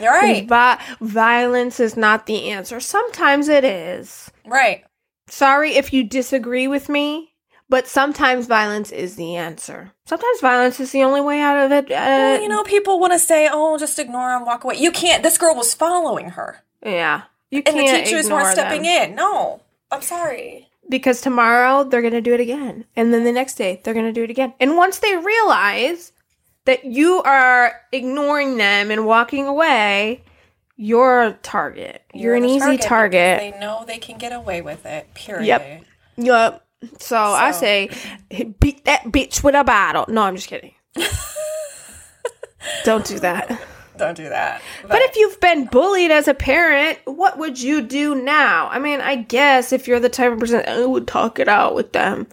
You're 0.00 0.12
right. 0.12 0.48
Vi- 0.48 0.80
violence 1.00 1.78
is 1.80 1.96
not 1.96 2.26
the 2.26 2.50
answer. 2.50 2.80
Sometimes 2.80 3.48
it 3.48 3.62
is. 3.62 4.30
Right. 4.46 4.84
Sorry 5.28 5.72
if 5.72 5.92
you 5.92 6.02
disagree 6.02 6.66
with 6.66 6.88
me, 6.88 7.34
but 7.68 7.86
sometimes 7.88 8.46
violence 8.46 8.92
is 8.92 9.16
the 9.16 9.36
answer. 9.36 9.92
Sometimes 10.04 10.40
violence 10.40 10.78
is 10.80 10.92
the 10.92 11.02
only 11.02 11.20
way 11.20 11.40
out 11.40 11.56
of 11.58 11.72
it. 11.72 11.86
Uh, 11.90 11.94
Well, 11.94 12.42
you 12.42 12.48
know, 12.48 12.62
people 12.62 12.98
want 13.00 13.12
to 13.12 13.18
say, 13.18 13.48
"Oh, 13.50 13.76
just 13.78 13.98
ignore 13.98 14.32
him, 14.32 14.44
walk 14.44 14.64
away." 14.64 14.76
You 14.76 14.90
can't. 14.92 15.22
This 15.22 15.38
girl 15.38 15.54
was 15.54 15.74
following 15.74 16.30
her, 16.30 16.62
yeah. 16.84 17.22
You 17.50 17.62
and 17.66 17.76
the 17.76 17.82
can't 17.82 18.04
teachers 18.06 18.26
ignore 18.26 18.42
weren't 18.42 18.56
stepping 18.56 18.82
them. 18.82 19.10
in. 19.10 19.16
No, 19.16 19.60
I'm 19.90 20.02
sorry. 20.02 20.68
because 20.88 21.20
tomorrow 21.20 21.84
they're 21.84 22.00
going 22.02 22.12
to 22.12 22.20
do 22.20 22.34
it 22.34 22.40
again 22.40 22.84
and 22.94 23.12
then 23.12 23.24
the 23.24 23.32
next 23.32 23.54
day 23.54 23.80
they're 23.82 23.94
going 23.94 24.06
to 24.06 24.12
do 24.12 24.22
it 24.22 24.30
again 24.30 24.52
and 24.60 24.76
once 24.76 24.98
they 25.00 25.16
realize 25.16 26.12
that 26.64 26.84
you 26.84 27.22
are 27.24 27.72
ignoring 27.92 28.56
them 28.56 28.90
and 28.92 29.04
walking 29.06 29.46
away 29.48 30.22
you're 30.76 31.22
a 31.22 31.32
target 31.42 32.02
you're, 32.14 32.34
an 32.36 32.44
easy 32.44 32.70
because 32.72 32.86
target 32.86 33.40
They 33.40 33.58
know 33.58 33.84
they 33.86 33.98
can 33.98 34.16
get 34.18 34.32
away 34.32 34.60
with 34.60 34.84
it. 34.86 35.12
Period. 35.14 35.46
Yep. 35.46 35.84
yep 36.18 36.65
so, 36.98 37.16
i 37.16 37.50
say 37.50 37.90
beat 38.60 38.84
that 38.84 39.04
bitch 39.04 39.42
with 39.42 39.54
a 39.54 39.64
bottle 39.64 40.04
no 40.08 40.22
i'm 40.22 40.36
just 40.36 40.48
kidding 40.48 40.74
don't 42.84 43.04
do 43.04 43.18
that 43.18 43.60
Don't 43.96 44.16
do 44.16 44.28
that. 44.28 44.62
But 44.86 45.00
if 45.02 45.16
you've 45.16 45.40
been 45.40 45.66
bullied 45.66 46.10
as 46.10 46.28
a 46.28 46.34
parent, 46.34 46.98
what 47.04 47.38
would 47.38 47.60
you 47.60 47.82
do 47.82 48.14
now? 48.14 48.68
I 48.68 48.78
mean, 48.78 49.00
I 49.00 49.16
guess 49.16 49.72
if 49.72 49.88
you're 49.88 50.00
the 50.00 50.08
type 50.08 50.32
of 50.32 50.38
person 50.38 50.62
I 50.66 50.84
would 50.84 51.06
talk 51.06 51.38
it 51.38 51.48
out 51.48 51.74
with 51.74 51.92
them. 51.92 52.26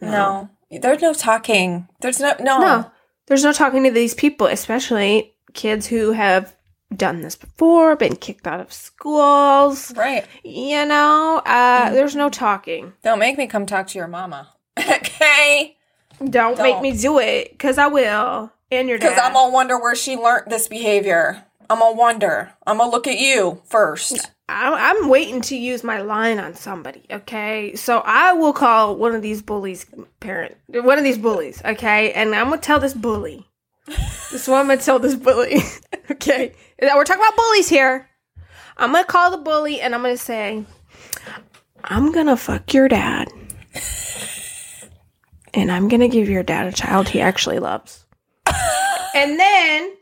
no, 0.00 0.48
there's 0.70 1.02
no 1.02 1.12
talking. 1.12 1.88
There's 2.00 2.20
no 2.20 2.34
no. 2.40 2.58
No, 2.58 2.90
there's 3.26 3.44
no 3.44 3.52
talking 3.52 3.84
to 3.84 3.90
these 3.90 4.14
people, 4.14 4.46
especially 4.46 5.34
kids 5.52 5.86
who 5.86 6.12
have 6.12 6.53
done 6.96 7.22
this 7.22 7.36
before, 7.36 7.96
been 7.96 8.16
kicked 8.16 8.46
out 8.46 8.60
of 8.60 8.72
schools. 8.72 9.94
Right. 9.96 10.26
You 10.42 10.86
know, 10.86 11.42
uh, 11.44 11.90
there's 11.90 12.16
no 12.16 12.28
talking. 12.28 12.92
Don't 13.02 13.18
make 13.18 13.38
me 13.38 13.46
come 13.46 13.66
talk 13.66 13.86
to 13.88 13.98
your 13.98 14.08
mama. 14.08 14.50
okay. 14.78 15.76
Don't, 16.24 16.58
make 16.58 16.80
me 16.80 16.96
do 16.96 17.18
it, 17.18 17.50
because 17.52 17.76
I 17.78 17.88
will. 17.88 18.52
And 18.70 18.88
your 18.88 18.98
Because. 18.98 19.18
I'm 19.18 19.32
gonna 19.32 19.52
wonder 19.52 19.78
where 19.78 19.94
she 19.94 20.16
learned 20.16 20.50
this 20.50 20.68
behavior. 20.68 21.44
I'm 21.70 21.78
gonna 21.78 21.96
wonder. 21.96 22.52
I'm 22.66 22.78
gonna 22.78 22.90
look 22.90 23.06
at 23.06 23.18
you 23.18 23.62
first. 23.66 24.30
I'm 24.48 25.08
waiting 25.08 25.40
to 25.42 25.56
use 25.56 25.82
my 25.82 26.02
line 26.02 26.38
on 26.38 26.54
somebody, 26.54 27.06
okay? 27.10 27.74
So 27.76 28.02
I 28.04 28.34
will 28.34 28.52
call 28.52 28.96
one 28.96 29.14
of 29.14 29.22
these 29.22 29.40
bullies 29.40 29.86
parent, 30.20 30.56
one 30.68 30.98
of 30.98 31.04
these 31.04 31.16
bullies, 31.16 31.62
okay? 31.64 32.12
And 32.12 32.34
I'm 32.34 32.50
gonna 32.50 32.60
tell 32.60 32.78
this 32.78 32.94
bully. 32.94 33.48
This 33.86 34.32
is 34.42 34.48
what 34.48 34.58
I'm 34.60 34.66
gonna 34.66 34.80
tell 34.80 34.98
this 34.98 35.14
bully, 35.14 35.56
okay? 36.10 36.54
We're 36.80 37.04
talking 37.04 37.22
about 37.22 37.36
bullies 37.36 37.68
here. 37.68 38.08
I'm 38.76 38.92
gonna 38.92 39.04
call 39.04 39.30
the 39.30 39.38
bully 39.38 39.80
and 39.80 39.94
I'm 39.94 40.02
gonna 40.02 40.16
say, 40.16 40.64
I'm 41.84 42.12
gonna 42.12 42.36
fuck 42.36 42.72
your 42.74 42.88
dad. 42.88 43.28
And 45.56 45.70
I'm 45.70 45.86
gonna 45.86 46.08
give 46.08 46.28
your 46.28 46.42
dad 46.42 46.66
a 46.66 46.72
child 46.72 47.08
he 47.08 47.20
actually 47.20 47.60
loves. 47.60 48.04
and 49.14 49.38
then 49.38 49.94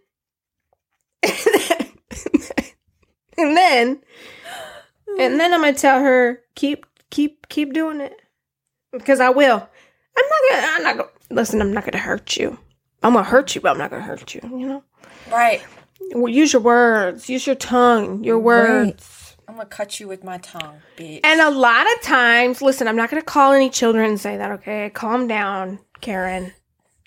and 3.37 3.57
then 3.57 4.01
and 5.18 5.38
then 5.38 5.53
I'm 5.53 5.61
gonna 5.61 5.75
tell 5.75 6.01
her 6.01 6.40
keep 6.55 6.87
keep 7.11 7.49
keep 7.49 7.75
doing 7.75 8.01
it 8.01 8.18
because 8.92 9.21
I 9.21 9.29
will. 9.29 9.68
I'm 10.16 10.25
not 10.25 10.40
gonna. 10.51 10.66
I'm 10.66 10.83
not 10.83 10.97
gonna 10.97 11.11
listen. 11.31 11.61
I'm 11.61 11.75
not 11.75 11.85
gonna 11.85 11.99
hurt 11.99 12.37
you. 12.38 12.59
I'm 13.03 13.15
gonna 13.15 13.25
hurt 13.25 13.55
you, 13.55 13.61
but 13.61 13.71
I'm 13.73 13.79
not 13.79 13.91
gonna 13.91 14.03
hurt 14.03 14.35
you. 14.35 14.41
You 14.43 14.67
know. 14.67 14.85
Right. 15.31 15.62
Well, 16.15 16.33
use 16.33 16.53
your 16.53 16.62
words. 16.62 17.29
Use 17.29 17.47
your 17.47 17.57
tongue. 17.57 18.23
Your 18.25 18.38
words. 18.38 19.37
I'm 19.49 19.55
gonna 19.57 19.67
cut 19.67 20.01
you 20.01 20.09
with 20.09 20.25
my 20.25 20.38
tongue, 20.38 20.79
bitch. 20.97 21.21
And 21.25 21.41
a 21.41 21.51
lot 21.51 21.87
of 21.93 22.03
times, 22.03 22.62
listen. 22.62 22.88
I'm 22.88 22.97
not 22.97 23.11
gonna 23.11 23.23
call 23.23 23.53
any 23.53 23.71
children 23.71 24.11
and 24.11 24.21
say 24.21 24.37
that. 24.37 24.51
Okay, 24.53 24.91
calm 24.91 25.27
down, 25.27 25.79
Karen. 26.01 26.53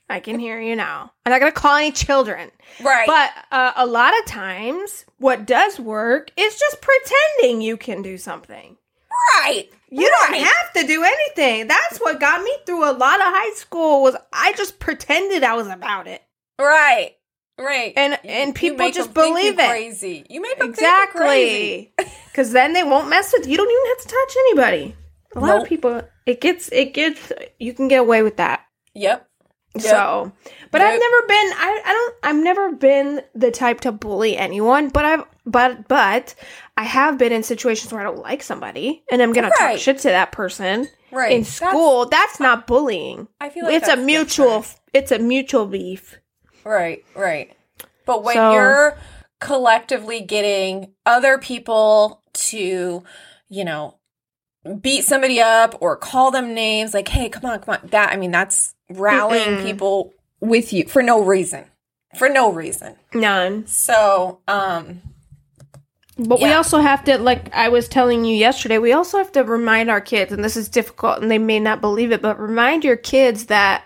I 0.08 0.20
can 0.20 0.38
hear 0.38 0.60
you 0.62 0.76
now. 0.76 1.12
I'm 1.26 1.32
not 1.32 1.40
gonna 1.40 1.52
call 1.52 1.76
any 1.78 1.92
children. 1.92 2.52
right. 2.84 3.08
But 3.08 3.32
uh, 3.52 3.72
a 3.76 3.86
lot 3.88 4.14
of 4.20 4.26
times, 4.26 5.06
what 5.18 5.46
does 5.48 5.80
work 5.80 6.30
is 6.38 6.60
just 6.60 6.78
pretending 6.82 7.62
you 7.62 7.78
can 7.78 8.02
do 8.02 8.18
something. 8.18 8.78
right. 9.40 9.70
You 10.02 10.10
don't 10.10 10.36
have 10.42 10.74
to 10.74 10.88
do 10.88 11.04
anything. 11.04 11.68
That's 11.68 12.00
what 12.00 12.20
got 12.20 12.44
me 12.44 12.52
through 12.66 12.84
a 12.90 12.94
lot 12.94 13.20
of 13.20 13.26
high 13.28 13.54
school 13.56 14.02
was 14.02 14.16
I 14.34 14.54
just 14.54 14.80
pretended 14.80 15.44
I 15.44 15.56
was 15.56 15.68
about 15.68 16.08
it. 16.08 16.22
Right. 16.60 17.16
Right. 17.58 17.94
And- 17.96 18.20
You- 18.24 18.30
and 18.30 18.56
people 18.56 18.90
just 18.92 19.14
believe 19.14 19.58
it. 19.60 19.68
Crazy. 19.70 20.26
You 20.30 20.42
make 20.42 20.58
them 20.60 20.74
think 20.74 20.88
you're 20.88 21.08
crazy. 21.08 21.94
Exactly. 22.00 22.24
Cuz 22.34 22.52
then 22.52 22.74
they 22.74 22.84
won't 22.84 23.08
mess 23.10 23.32
with 23.32 23.46
you. 23.46 23.52
You 23.52 23.58
don't 23.58 23.72
even 23.72 23.86
have 23.88 24.02
to 24.02 24.08
touch 24.08 24.38
anybody. 24.38 24.96
A 25.36 25.40
lot 25.40 25.48
Nope. 25.48 25.62
of 25.64 25.68
people 25.70 26.02
it 26.26 26.42
gets 26.42 26.70
it 26.72 26.94
gets 26.94 27.32
you 27.60 27.74
can 27.74 27.88
get 27.88 28.00
away 28.02 28.22
with 28.24 28.38
that. 28.38 28.62
Yep. 28.94 29.28
Yep. 29.76 29.84
So, 29.84 30.32
but 30.72 30.82
I've 30.82 31.00
never 31.00 31.28
been. 31.28 31.52
I, 31.54 31.82
I 31.86 31.92
don't. 31.94 32.16
I've 32.24 32.44
never 32.44 32.72
been 32.72 33.22
the 33.34 33.52
type 33.52 33.82
to 33.82 33.92
bully 33.92 34.38
anyone. 34.38 34.90
But 34.90 35.06
I've. 35.06 35.24
But 35.46 35.88
but 35.88 36.34
I 36.78 36.84
have 36.84 37.18
been 37.18 37.32
in 37.32 37.44
situations 37.44 37.92
where 37.92 38.02
I 38.02 38.06
don't 38.06 38.20
like 38.20 38.42
somebody, 38.42 39.04
and 39.12 39.22
I'm 39.22 39.32
gonna 39.34 39.52
talk 39.58 39.78
shit 39.78 39.98
to 40.00 40.08
that 40.10 40.32
person 40.32 40.88
Right. 41.12 41.32
in 41.34 41.44
school. 41.46 42.08
That's, 42.08 42.40
not 42.40 42.66
bullying. 42.68 43.28
I 43.40 43.50
feel 43.50 43.66
like 43.66 43.76
it's 43.76 43.88
a 43.88 43.96
mutual. 43.98 44.60
different. 44.62 44.80
It's 44.94 45.12
a 45.12 45.20
mutual 45.20 45.66
beef. 45.68 46.18
Right, 46.64 47.06
right. 47.16 47.56
But 48.06 48.24
when 48.24 48.36
So- 48.36 48.54
you're 48.54 48.98
collectively 49.40 50.22
getting 50.22 50.94
other 51.06 51.38
people 51.38 52.24
to, 52.34 53.04
you 53.50 53.64
know, 53.66 53.96
beat 54.82 55.04
somebody 55.04 55.40
up 55.40 55.76
or 55.80 55.96
call 55.96 56.32
them 56.32 56.54
names, 56.54 56.94
like, 56.94 57.08
hey, 57.08 57.30
come 57.30 57.46
on, 57.46 57.60
come 57.60 57.78
on. 57.82 57.90
That, 57.90 58.12
I 58.12 58.18
mean, 58.18 58.32
that's 58.32 58.74
rallying 58.90 59.58
Mm-mm. 59.58 59.64
people 59.64 60.14
with 60.40 60.74
you 60.74 60.88
for 60.88 61.02
no 61.02 61.24
reason. 61.24 61.66
For 62.18 62.30
no 62.30 62.52
reason. 62.52 62.96
None. 63.14 63.68
So, 63.68 64.40
um, 64.48 65.02
But 66.18 66.40
we 66.40 66.54
also 66.54 66.80
have 66.80 67.04
to, 67.06 67.18
like 67.18 67.54
I 67.54 67.70
was 67.70 67.88
telling 67.90 68.24
you 68.24 68.36
yesterday, 68.36 68.78
we 68.78 68.94
also 68.94 69.18
have 69.18 69.34
to 69.34 69.44
remind 69.44 69.90
our 69.90 70.02
kids, 70.02 70.32
and 70.32 70.44
this 70.44 70.56
is 70.56 70.70
difficult, 70.70 71.22
and 71.22 71.30
they 71.30 71.38
may 71.38 71.60
not 71.60 71.82
believe 71.82 72.12
it, 72.12 72.22
but 72.22 72.40
remind 72.40 72.86
your 72.86 72.96
kids 72.96 73.48
that 73.48 73.84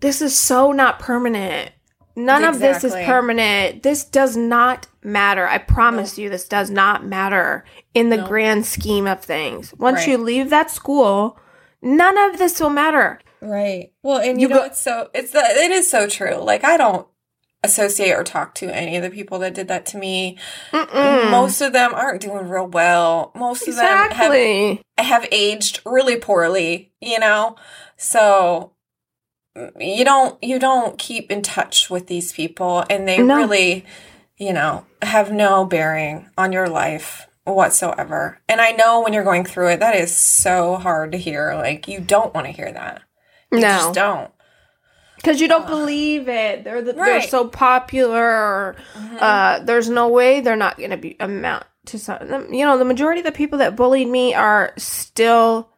this 0.00 0.20
is 0.20 0.38
so 0.38 0.72
not 0.72 0.98
permanent. 0.98 1.72
None 2.16 2.44
of 2.44 2.58
this 2.58 2.84
is 2.84 2.92
permanent. 2.92 3.82
This 3.82 4.04
does 4.04 4.36
not 4.36 4.86
matter. 5.02 5.46
I 5.46 5.58
promise 5.58 6.18
you, 6.18 6.28
this 6.28 6.46
does 6.48 6.70
not 6.70 7.04
matter 7.04 7.64
in 7.94 8.10
the 8.10 8.18
No. 8.18 8.26
grand 8.26 8.66
scheme 8.66 9.06
of 9.06 9.22
things. 9.22 9.72
Once 9.78 10.00
Right. 10.00 10.08
you 10.08 10.18
leave 10.18 10.50
that 10.50 10.70
school, 10.70 11.38
none 11.80 12.18
of 12.18 12.38
this 12.38 12.60
will 12.60 12.70
matter. 12.70 13.20
Right. 13.40 13.92
Well, 14.02 14.18
and 14.18 14.40
you, 14.40 14.48
You 14.48 14.54
know, 14.54 14.60
go- 14.60 14.64
it's 14.66 14.80
so 14.80 15.08
it's 15.14 15.32
the 15.32 15.38
it 15.40 15.70
is 15.70 15.90
so 15.90 16.06
true. 16.08 16.36
Like 16.36 16.62
I 16.64 16.76
don't 16.76 17.06
associate 17.62 18.12
or 18.12 18.24
talk 18.24 18.54
to 18.56 18.74
any 18.74 18.96
of 18.96 19.02
the 19.02 19.10
people 19.10 19.38
that 19.38 19.54
did 19.54 19.68
that 19.68 19.84
to 19.86 19.98
me. 19.98 20.38
Mm-mm. 20.72 21.30
Most 21.30 21.60
of 21.60 21.72
them 21.72 21.94
aren't 21.94 22.22
doing 22.22 22.48
real 22.48 22.66
well. 22.66 23.32
Most 23.34 23.68
of 23.68 23.76
them 23.76 24.10
have 24.10 24.78
have 24.98 25.26
aged 25.32 25.80
really 25.86 26.16
poorly, 26.16 26.92
you 27.00 27.18
know? 27.18 27.56
So 27.96 28.72
you 29.78 30.04
don't 30.04 30.42
you 30.42 30.58
don't 30.58 30.98
keep 30.98 31.30
in 31.30 31.42
touch 31.42 31.90
with 31.90 32.06
these 32.06 32.32
people 32.32 32.84
and 32.88 33.06
they 33.08 33.22
No. 33.22 33.36
really, 33.36 33.84
you 34.36 34.52
know, 34.52 34.86
have 35.02 35.32
no 35.32 35.64
bearing 35.64 36.28
on 36.38 36.52
your 36.52 36.68
life 36.68 37.26
whatsoever. 37.44 38.38
And 38.48 38.60
I 38.60 38.70
know 38.72 39.00
when 39.02 39.12
you're 39.12 39.24
going 39.24 39.44
through 39.44 39.70
it 39.70 39.80
that 39.80 39.96
is 39.96 40.14
so 40.14 40.76
hard 40.76 41.12
to 41.12 41.18
hear. 41.18 41.54
Like 41.54 41.88
you 41.88 42.00
don't 42.00 42.32
want 42.34 42.46
to 42.46 42.52
hear 42.52 42.70
that. 42.72 43.02
You 43.52 43.60
No. 43.60 43.68
just 43.68 43.94
don't. 43.94 44.30
Because 45.16 45.40
you 45.40 45.48
don't 45.48 45.66
believe 45.66 46.28
it. 46.28 46.64
They're 46.64 46.80
the, 46.80 46.94
they're 46.94 47.20
so 47.22 47.46
popular. 47.46 48.24
Or, 48.24 48.76
uh, 49.18 49.58
there's 49.58 49.90
no 49.90 50.08
way 50.08 50.40
they're 50.40 50.56
not 50.56 50.78
going 50.78 50.90
to 50.92 50.96
be 50.96 51.16
amount 51.20 51.64
to 51.86 51.98
some. 51.98 52.54
You 52.54 52.64
know, 52.64 52.78
the 52.78 52.86
majority 52.86 53.20
of 53.20 53.26
the 53.26 53.32
people 53.32 53.58
that 53.58 53.76
bullied 53.76 54.08
me 54.08 54.32
are 54.32 54.72
still 54.78 55.68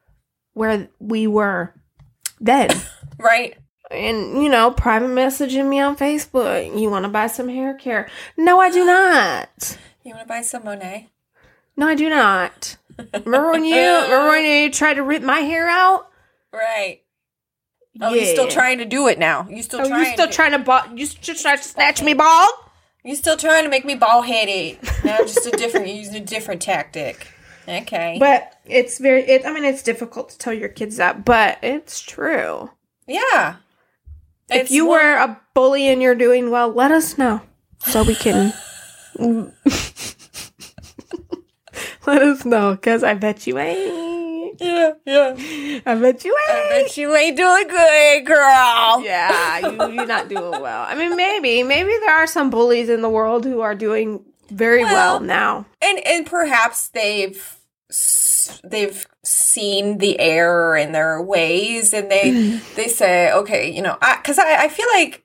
where 0.52 0.88
we 1.00 1.26
were 1.26 1.74
then. 2.40 2.70
Right? 3.18 3.54
And 3.92 4.42
you 4.42 4.48
know, 4.48 4.70
private 4.70 5.08
messaging 5.08 5.68
me 5.68 5.80
on 5.80 5.96
Facebook. 5.96 6.78
You 6.80 6.90
want 6.90 7.04
to 7.04 7.08
buy 7.10 7.26
some 7.26 7.48
hair 7.48 7.74
care? 7.74 8.08
No, 8.36 8.60
I 8.60 8.70
do 8.70 8.84
not. 8.84 9.78
You 10.04 10.14
want 10.14 10.22
to 10.24 10.28
buy 10.28 10.42
some 10.42 10.62
Monat? 10.64 11.06
No, 11.76 11.88
I 11.88 11.94
do 11.94 12.08
not. 12.10 12.76
Remember 13.24 13.50
when 13.52 13.64
you 13.64 13.76
remember 13.76 14.28
when 14.28 14.44
you 14.44 14.70
tried 14.70 14.94
to 14.94 15.02
rip 15.02 15.22
my 15.22 15.38
hair 15.40 15.68
out? 15.68 16.08
Right. 16.52 17.00
Oh, 18.00 18.12
you're 18.14 18.24
still 18.24 18.48
trying 18.48 18.78
to 18.78 18.84
do 18.84 19.06
it 19.08 19.18
now. 19.18 19.46
You 19.48 19.62
still 19.62 19.80
Oh, 19.82 19.88
trying 19.88 20.06
you 20.06 20.12
still 20.12 20.26
to- 20.26 20.32
trying 20.32 20.52
to 20.52 20.58
bo- 20.58 20.94
you 20.94 21.06
still 21.06 21.34
trying 21.34 21.58
to 21.58 21.62
snatch 21.62 22.02
me 22.02 22.14
bald? 22.14 22.50
You 23.04 23.16
still 23.16 23.36
trying 23.36 23.64
to 23.64 23.68
make 23.70 23.84
me 23.84 23.94
bald 23.94 24.26
headed. 24.26 24.78
Now 25.04 25.18
just 25.18 25.46
a 25.46 25.50
different 25.50 25.86
you're 25.88 25.96
using 25.96 26.16
a 26.16 26.20
different 26.24 26.62
tactic. 26.62 27.26
Okay. 27.68 28.16
But 28.18 28.58
it's 28.66 28.98
very 28.98 29.22
it 29.22 29.44
I 29.46 29.52
mean 29.52 29.64
it's 29.64 29.82
difficult 29.82 30.30
to 30.30 30.38
tell 30.38 30.52
your 30.54 30.68
kids 30.68 30.96
that, 30.98 31.24
but 31.24 31.58
it's 31.62 32.00
true. 32.00 32.70
yeah. 33.06 33.56
If 34.54 34.70
you 34.70 34.86
one- 34.86 34.98
were 35.00 35.14
a 35.16 35.40
bully 35.54 35.88
and 35.88 36.00
you're 36.02 36.14
doing 36.14 36.50
well, 36.50 36.68
let 36.72 36.90
us 36.92 37.16
know 37.18 37.40
so 37.78 38.02
we 38.04 38.14
can 38.14 38.52
let 42.06 42.22
us 42.22 42.44
know 42.44 42.76
cuz 42.76 43.02
I 43.02 43.14
bet 43.14 43.46
you 43.46 43.58
ain't. 43.58 44.60
Yeah, 44.60 44.92
yeah. 45.06 45.34
I 45.86 45.94
bet 45.94 46.24
you 46.24 46.36
ain't. 46.50 46.58
I 46.58 46.68
bet 46.68 46.96
you 46.96 47.14
ain't 47.16 47.36
doing 47.36 47.68
good, 47.68 48.26
girl. 48.26 49.02
Yeah, 49.02 49.58
you, 49.60 49.92
you're 49.94 50.06
not 50.06 50.28
doing 50.28 50.60
well. 50.60 50.82
I 50.86 50.94
mean, 50.94 51.16
maybe, 51.16 51.62
maybe 51.62 51.90
there 52.00 52.14
are 52.14 52.26
some 52.26 52.50
bullies 52.50 52.88
in 52.90 53.00
the 53.00 53.08
world 53.08 53.44
who 53.44 53.60
are 53.62 53.74
doing 53.74 54.22
very 54.50 54.84
well, 54.84 55.18
Well, 55.18 55.20
now. 55.20 55.66
And 55.80 56.06
and 56.06 56.26
perhaps 56.26 56.88
they've 56.88 57.56
they've 58.64 59.06
seen 59.24 59.98
the 59.98 60.18
error 60.20 60.76
in 60.76 60.92
their 60.92 61.20
ways 61.22 61.92
and 61.92 62.10
they 62.10 62.60
they 62.76 62.88
say, 62.88 63.32
okay, 63.32 63.70
you 63.70 63.82
know, 63.82 63.96
because 64.00 64.38
I, 64.38 64.64
I 64.64 64.68
feel 64.68 64.86
like 64.94 65.24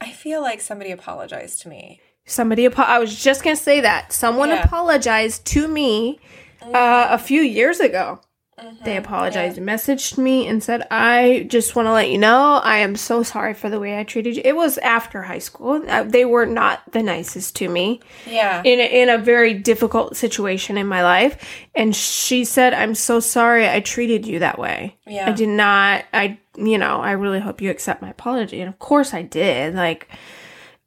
I 0.00 0.12
feel 0.12 0.40
like 0.42 0.60
somebody 0.60 0.90
apologized 0.92 1.62
to 1.62 1.68
me. 1.68 2.00
Somebody, 2.24 2.66
apo- 2.66 2.82
I 2.82 2.98
was 2.98 3.20
just 3.20 3.42
gonna 3.42 3.56
say 3.56 3.80
that 3.80 4.12
someone 4.12 4.50
Yeah. 4.50 4.62
apologized 4.64 5.44
to 5.46 5.66
me 5.66 6.20
uh, 6.62 7.08
a 7.10 7.18
few 7.18 7.40
years 7.40 7.80
ago. 7.80 8.20
Mm-hmm. 8.58 8.84
They 8.84 8.96
apologized, 8.96 9.58
and 9.58 9.66
messaged 9.68 10.18
me, 10.18 10.46
and 10.46 10.62
said, 10.62 10.86
"I 10.90 11.46
just 11.48 11.76
want 11.76 11.86
to 11.86 11.92
let 11.92 12.10
you 12.10 12.18
know 12.18 12.60
I 12.62 12.78
am 12.78 12.96
so 12.96 13.22
sorry 13.22 13.54
for 13.54 13.70
the 13.70 13.78
way 13.80 13.98
I 13.98 14.04
treated 14.04 14.36
you." 14.36 14.42
It 14.44 14.56
was 14.56 14.78
after 14.78 15.22
high 15.22 15.38
school. 15.38 15.82
Uh, 15.88 16.02
they 16.02 16.24
were 16.24 16.46
not 16.46 16.82
the 16.92 17.02
nicest 17.02 17.56
to 17.56 17.68
me. 17.68 18.00
Yeah. 18.26 18.62
in 18.64 18.78
a, 18.80 19.02
in 19.02 19.08
a 19.08 19.18
very 19.18 19.54
difficult 19.54 20.16
situation 20.16 20.76
in 20.78 20.86
my 20.86 21.02
life 21.02 21.36
and 21.74 21.94
she 21.94 22.44
said 22.44 22.74
i'm 22.74 22.94
so 22.94 23.20
sorry 23.20 23.68
i 23.68 23.80
treated 23.80 24.26
you 24.26 24.38
that 24.40 24.58
way 24.58 24.96
Yeah. 25.06 25.28
i 25.28 25.32
did 25.32 25.48
not 25.48 26.04
i 26.12 26.38
you 26.56 26.78
know 26.78 27.00
i 27.00 27.12
really 27.12 27.40
hope 27.40 27.60
you 27.60 27.70
accept 27.70 28.02
my 28.02 28.10
apology 28.10 28.60
and 28.60 28.68
of 28.68 28.78
course 28.78 29.14
i 29.14 29.22
did 29.22 29.74
like 29.74 30.08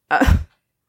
uh, 0.09 0.37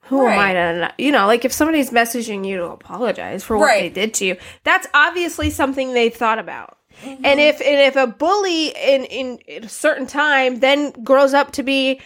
who 0.07 0.27
am 0.27 0.38
I 0.38 0.53
to, 0.53 0.79
not- 0.81 0.95
you 1.01 1.12
know, 1.12 1.27
like 1.27 1.45
if 1.45 1.53
somebody's 1.53 1.91
messaging 1.91 2.47
you 2.47 2.57
to 2.59 2.67
apologize 2.67 3.43
for 3.45 3.57
what 3.57 3.79
they 3.79 3.88
did 3.88 4.15
to 4.15 4.25
you, 4.27 4.37
that's 4.65 4.87
obviously 4.95 5.51
something 5.51 5.95
they 5.95 6.11
thought 6.11 6.38
about. 6.38 6.77
Mm-hmm. 7.03 7.25
And 7.25 7.41
if 7.41 7.61
and 7.61 7.81
if 7.81 7.97
a 7.97 8.07
bully 8.07 8.69
in, 8.69 9.05
in 9.07 9.38
in 9.49 9.65
a 9.65 9.69
certain 9.69 10.07
time 10.07 10.61
then 10.61 10.91
grows 11.03 11.33
up 11.35 11.53
to 11.53 11.62
be 11.62 12.01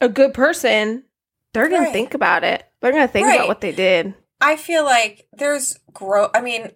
a 0.00 0.08
good 0.08 0.32
person, 0.32 1.04
they're 1.52 1.68
gonna 1.68 1.84
Right. 1.84 1.92
think 1.92 2.14
about 2.14 2.42
it. 2.44 2.64
They're 2.80 2.92
gonna 2.92 3.08
think 3.08 3.26
Right. 3.26 3.36
about 3.36 3.48
what 3.48 3.60
they 3.60 3.72
did. 3.72 4.14
I 4.40 4.56
feel 4.56 4.84
like 4.84 5.26
there's 5.32 5.78
grow. 5.92 6.28
I 6.34 6.40
mean, 6.40 6.70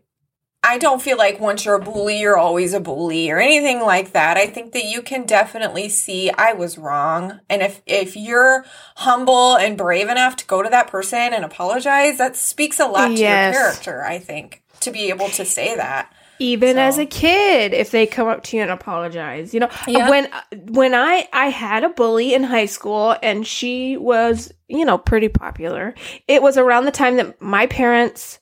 I 0.62 0.76
don't 0.76 1.00
feel 1.00 1.16
like 1.16 1.40
once 1.40 1.64
you're 1.64 1.76
a 1.76 1.80
bully, 1.82 2.20
you're 2.20 2.36
always 2.36 2.74
a 2.74 2.80
bully 2.80 3.30
or 3.30 3.38
anything 3.38 3.80
like 3.80 4.12
that. 4.12 4.36
I 4.36 4.46
think 4.46 4.72
that 4.72 4.84
you 4.84 5.00
can 5.00 5.24
definitely 5.24 5.88
see 5.88 6.30
I 6.30 6.52
was 6.52 6.76
wrong, 6.76 7.40
and 7.48 7.62
if 7.62 7.80
if 7.86 8.14
you're 8.16 8.64
humble 8.96 9.56
and 9.56 9.78
brave 9.78 10.08
enough 10.10 10.36
to 10.36 10.46
go 10.46 10.62
to 10.62 10.68
that 10.68 10.88
person 10.88 11.32
and 11.32 11.44
apologize, 11.46 12.18
that 12.18 12.36
speaks 12.36 12.78
a 12.78 12.86
lot 12.86 13.08
to 13.08 13.14
Yes. 13.14 13.54
your 13.54 13.62
character. 13.62 14.04
I 14.04 14.18
think 14.18 14.62
to 14.80 14.90
be 14.90 15.08
able 15.08 15.28
to 15.30 15.44
say 15.44 15.74
that. 15.76 16.12
even 16.38 16.78
as 16.78 16.96
a 16.98 17.04
kid 17.04 17.74
if 17.74 17.90
they 17.90 18.06
come 18.06 18.26
up 18.26 18.42
to 18.42 18.56
you 18.56 18.62
and 18.62 18.70
apologize 18.70 19.52
you 19.52 19.60
know 19.60 19.66
uh, 19.66 19.84
Yeah. 19.86 20.08
when 20.08 20.26
when 20.72 20.94
i 20.94 21.28
i 21.34 21.48
had 21.50 21.84
a 21.84 21.90
bully 21.90 22.32
in 22.32 22.42
high 22.44 22.64
school 22.64 23.14
and 23.22 23.46
she 23.46 23.98
was 23.98 24.50
you 24.66 24.86
know 24.86 24.96
pretty 24.96 25.28
popular 25.28 25.94
it 26.28 26.40
was 26.40 26.56
around 26.56 26.86
the 26.86 26.90
time 27.02 27.16
that 27.18 27.38
my 27.42 27.66
parents 27.66 28.38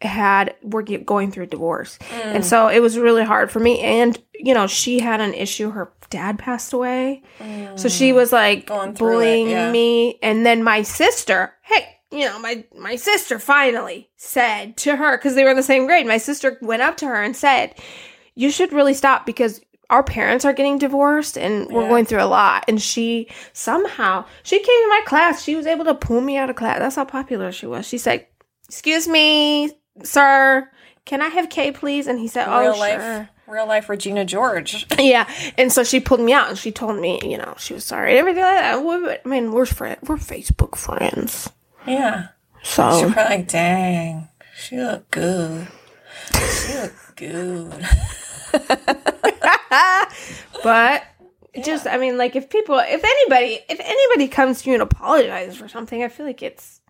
had 0.00 0.54
were 0.62 0.82
going 0.82 1.32
through 1.32 1.46
divorce. 1.46 1.98
Mm. 2.10 2.24
and 2.36 2.44
so 2.46 2.68
it 2.68 2.80
was 2.80 2.96
really 2.98 3.24
hard 3.24 3.50
for 3.50 3.58
me. 3.60 3.80
And 3.80 4.16
you 4.34 4.54
know 4.54 4.66
she 4.66 5.00
had 5.00 5.20
an 5.20 5.34
issue. 5.34 5.70
Her 5.70 5.92
dad 6.10 6.38
passed 6.38 6.72
away. 6.72 7.22
So 7.76 7.88
she 7.88 8.12
was 8.12 8.32
like 8.32 8.66
Mm. 8.66 8.96
Through 8.96 9.08
it, 9.08 9.14
bullying 9.16 9.48
yeah. 9.50 9.70
me. 9.72 10.18
And 10.22 10.46
then 10.46 10.62
my 10.62 10.82
sister 10.82 11.52
hey 11.62 11.96
you 12.10 12.24
know 12.24 12.38
my 12.38 12.64
my 12.78 12.96
sister 12.96 13.38
finally 13.38 14.08
said 14.16 14.76
to 14.78 14.96
her 14.96 15.16
because 15.18 15.34
they 15.34 15.44
were 15.44 15.50
in 15.50 15.56
the 15.56 15.62
same 15.62 15.84
grade 15.86 16.06
my 16.06 16.16
sister 16.16 16.56
went 16.62 16.80
up 16.80 16.96
to 16.98 17.06
her 17.06 17.22
and 17.22 17.36
said 17.36 17.74
you 18.34 18.50
should 18.50 18.72
really 18.72 18.94
stop 18.94 19.26
because 19.26 19.60
our 19.90 20.02
parents 20.02 20.44
are 20.44 20.52
getting 20.52 20.78
divorced 20.78 21.36
and 21.36 21.66
we're 21.70 21.82
Yeah. 21.82 21.88
going 21.88 22.04
through 22.04 22.22
a 22.22 22.26
lot. 22.28 22.64
And 22.68 22.80
she 22.80 23.26
somehow 23.52 24.24
she 24.42 24.58
came 24.58 24.82
to 24.84 24.88
my 24.88 25.00
class. 25.06 25.42
She 25.42 25.56
was 25.56 25.66
able 25.66 25.84
to 25.86 25.94
pull 25.94 26.20
me 26.20 26.36
out 26.36 26.48
of 26.50 26.56
class. 26.56 26.78
That's 26.78 26.96
how 26.96 27.04
popular 27.04 27.50
she 27.52 27.66
was. 27.66 27.86
She 27.86 27.98
said 27.98 28.26
excuse 28.68 29.08
me 29.08 29.72
sir 30.02 30.70
can 31.04 31.22
i 31.22 31.28
have 31.28 31.48
k 31.50 31.72
please 31.72 32.06
and 32.06 32.18
he 32.18 32.28
said 32.28 32.46
oh 32.48 32.60
real 32.60 32.72
sure 32.74 32.80
life, 32.80 33.28
real 33.46 33.66
life 33.66 33.88
Regina 33.88 34.24
George. 34.24 34.86
yeah, 34.98 35.28
and 35.56 35.72
so 35.72 35.82
she 35.82 36.00
pulled 36.00 36.20
me 36.20 36.32
out 36.34 36.50
and 36.50 36.58
she 36.58 36.70
told 36.70 37.00
me, 37.00 37.18
you 37.24 37.38
know, 37.38 37.54
she 37.58 37.72
was 37.72 37.82
sorry 37.84 38.10
and 38.10 38.18
everything 38.18 38.42
like 38.42 38.58
that. 38.58 38.84
We- 38.84 39.10
I 39.12 39.20
mean, 39.24 39.52
we're 39.52 39.64
friend, 39.64 39.96
we're 40.02 40.16
Facebook 40.18 40.76
friends, 40.76 41.50
Yeah. 41.86 42.28
So 42.62 42.90
she 42.92 43.00
so 43.06 43.12
probably 43.12 43.36
like, 43.38 43.48
dang, 43.48 44.28
she 44.54 44.76
look 44.76 45.10
good. 45.10 45.66
She 46.34 46.74
look 46.74 46.92
good. 47.16 47.86
but 50.62 51.02
just, 51.62 51.86
I 51.86 51.98
mean, 51.98 52.18
like 52.18 52.36
if 52.36 52.50
people, 52.50 52.78
if 52.78 53.02
anybody, 53.04 53.60
if 53.68 53.80
anybody 53.80 54.28
comes 54.28 54.62
to 54.62 54.70
you 54.70 54.74
and 54.74 54.82
apologizes 54.82 55.56
for 55.56 55.68
something, 55.68 56.02
I 56.02 56.08
feel 56.08 56.26
like 56.26 56.42
it's 56.42 56.80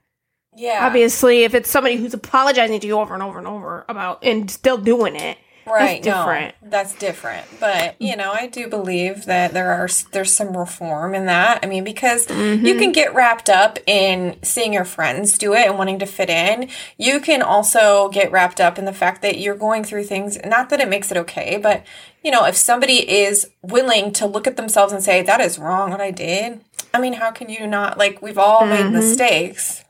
Yeah. 0.58 0.86
obviously 0.86 1.44
if 1.44 1.54
it's 1.54 1.70
somebody 1.70 1.96
who's 1.96 2.14
apologizing 2.14 2.80
to 2.80 2.86
you 2.86 2.98
over 2.98 3.14
and 3.14 3.22
over 3.22 3.38
and 3.38 3.46
over 3.46 3.84
about 3.88 4.22
and 4.24 4.50
still 4.50 4.76
doing 4.78 5.14
it, 5.16 5.38
right 5.66 6.02
that's 6.02 6.16
different. 6.16 6.54
no 6.62 6.68
that's 6.70 6.94
different 6.98 7.46
but 7.60 7.94
you 8.00 8.16
know 8.16 8.32
i 8.32 8.46
do 8.46 8.68
believe 8.68 9.26
that 9.26 9.52
there 9.52 9.70
are 9.70 9.86
there's 10.12 10.32
some 10.32 10.56
reform 10.56 11.14
in 11.14 11.26
that 11.26 11.60
i 11.62 11.66
mean 11.66 11.84
because 11.84 12.26
Mm-hmm. 12.26 12.64
you 12.64 12.74
can 12.76 12.90
get 12.92 13.14
wrapped 13.14 13.50
up 13.50 13.78
in 13.86 14.36
seeing 14.42 14.72
your 14.72 14.86
friends 14.86 15.36
do 15.36 15.52
it 15.54 15.66
and 15.68 15.76
wanting 15.78 15.98
to 15.98 16.06
fit 16.06 16.30
in 16.30 16.68
you 16.96 17.20
can 17.20 17.42
also 17.42 18.08
get 18.08 18.32
wrapped 18.32 18.60
up 18.62 18.78
in 18.78 18.84
the 18.86 18.92
fact 18.94 19.20
that 19.22 19.38
you're 19.38 19.54
going 19.56 19.84
through 19.84 20.04
things 20.04 20.38
not 20.44 20.70
that 20.70 20.80
it 20.80 20.88
makes 20.88 21.10
it 21.10 21.18
okay 21.18 21.58
but 21.62 21.84
you 22.24 22.30
know 22.30 22.46
if 22.46 22.56
somebody 22.56 23.08
is 23.10 23.50
willing 23.62 24.10
to 24.14 24.24
look 24.26 24.46
at 24.46 24.56
themselves 24.56 24.92
and 24.94 25.02
say 25.02 25.20
that 25.22 25.40
is 25.40 25.58
wrong 25.58 25.90
what 25.90 26.00
i 26.00 26.10
did 26.10 26.60
i 26.94 26.98
mean 27.00 27.12
how 27.14 27.30
can 27.30 27.48
you 27.50 27.66
not 27.66 27.98
like 27.98 28.22
we've 28.22 28.38
all 28.38 28.62
Mm-hmm. 28.62 28.84
made 28.84 28.92
mistakes 28.92 29.84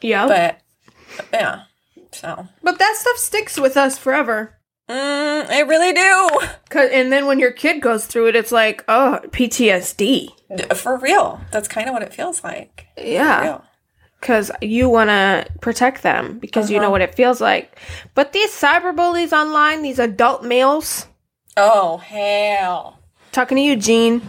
yeah. 0.00 0.26
But, 0.26 0.60
yeah 1.32 1.62
so 2.12 2.46
but 2.62 2.78
that 2.78 2.94
stuff 2.96 3.16
sticks 3.16 3.58
with 3.58 3.76
us 3.76 3.98
forever. 3.98 4.58
mm, 4.88 5.46
i 5.50 5.60
really 5.60 5.92
do 5.92 6.46
'Cause- 6.68 6.90
and 6.92 7.10
then 7.12 7.26
when 7.26 7.38
your 7.38 7.52
kid 7.52 7.80
goes 7.80 8.06
through 8.06 8.28
it, 8.28 8.36
it's 8.36 8.52
like, 8.52 8.84
oh, 8.88 9.20
PTSD. 9.30 10.28
For 10.74 10.96
real. 10.98 11.40
That's 11.52 11.68
kind 11.68 11.88
of 11.88 11.92
what 11.94 12.02
it 12.02 12.12
feels 12.14 12.42
like. 12.44 12.86
Yeah. 12.96 13.60
because 14.20 14.50
you 14.62 14.88
want 14.88 15.10
to 15.10 15.46
protect 15.60 16.02
them 16.02 16.38
because 16.38 16.70
you 16.70 16.76
know 16.78 16.84
Uh-huh. 16.84 16.92
what 16.92 17.00
it 17.02 17.14
feels 17.14 17.40
like. 17.40 17.78
But 18.14 18.32
these 18.32 18.50
cyberbullies 18.50 19.32
online, 19.32 19.82
these 19.82 19.98
adult 19.98 20.42
males, 20.44 21.06
Oh, 21.56 21.98
hell. 21.98 22.98
talking 23.32 23.56
to 23.56 23.62
you, 23.62 23.76
Gene. 23.76 24.22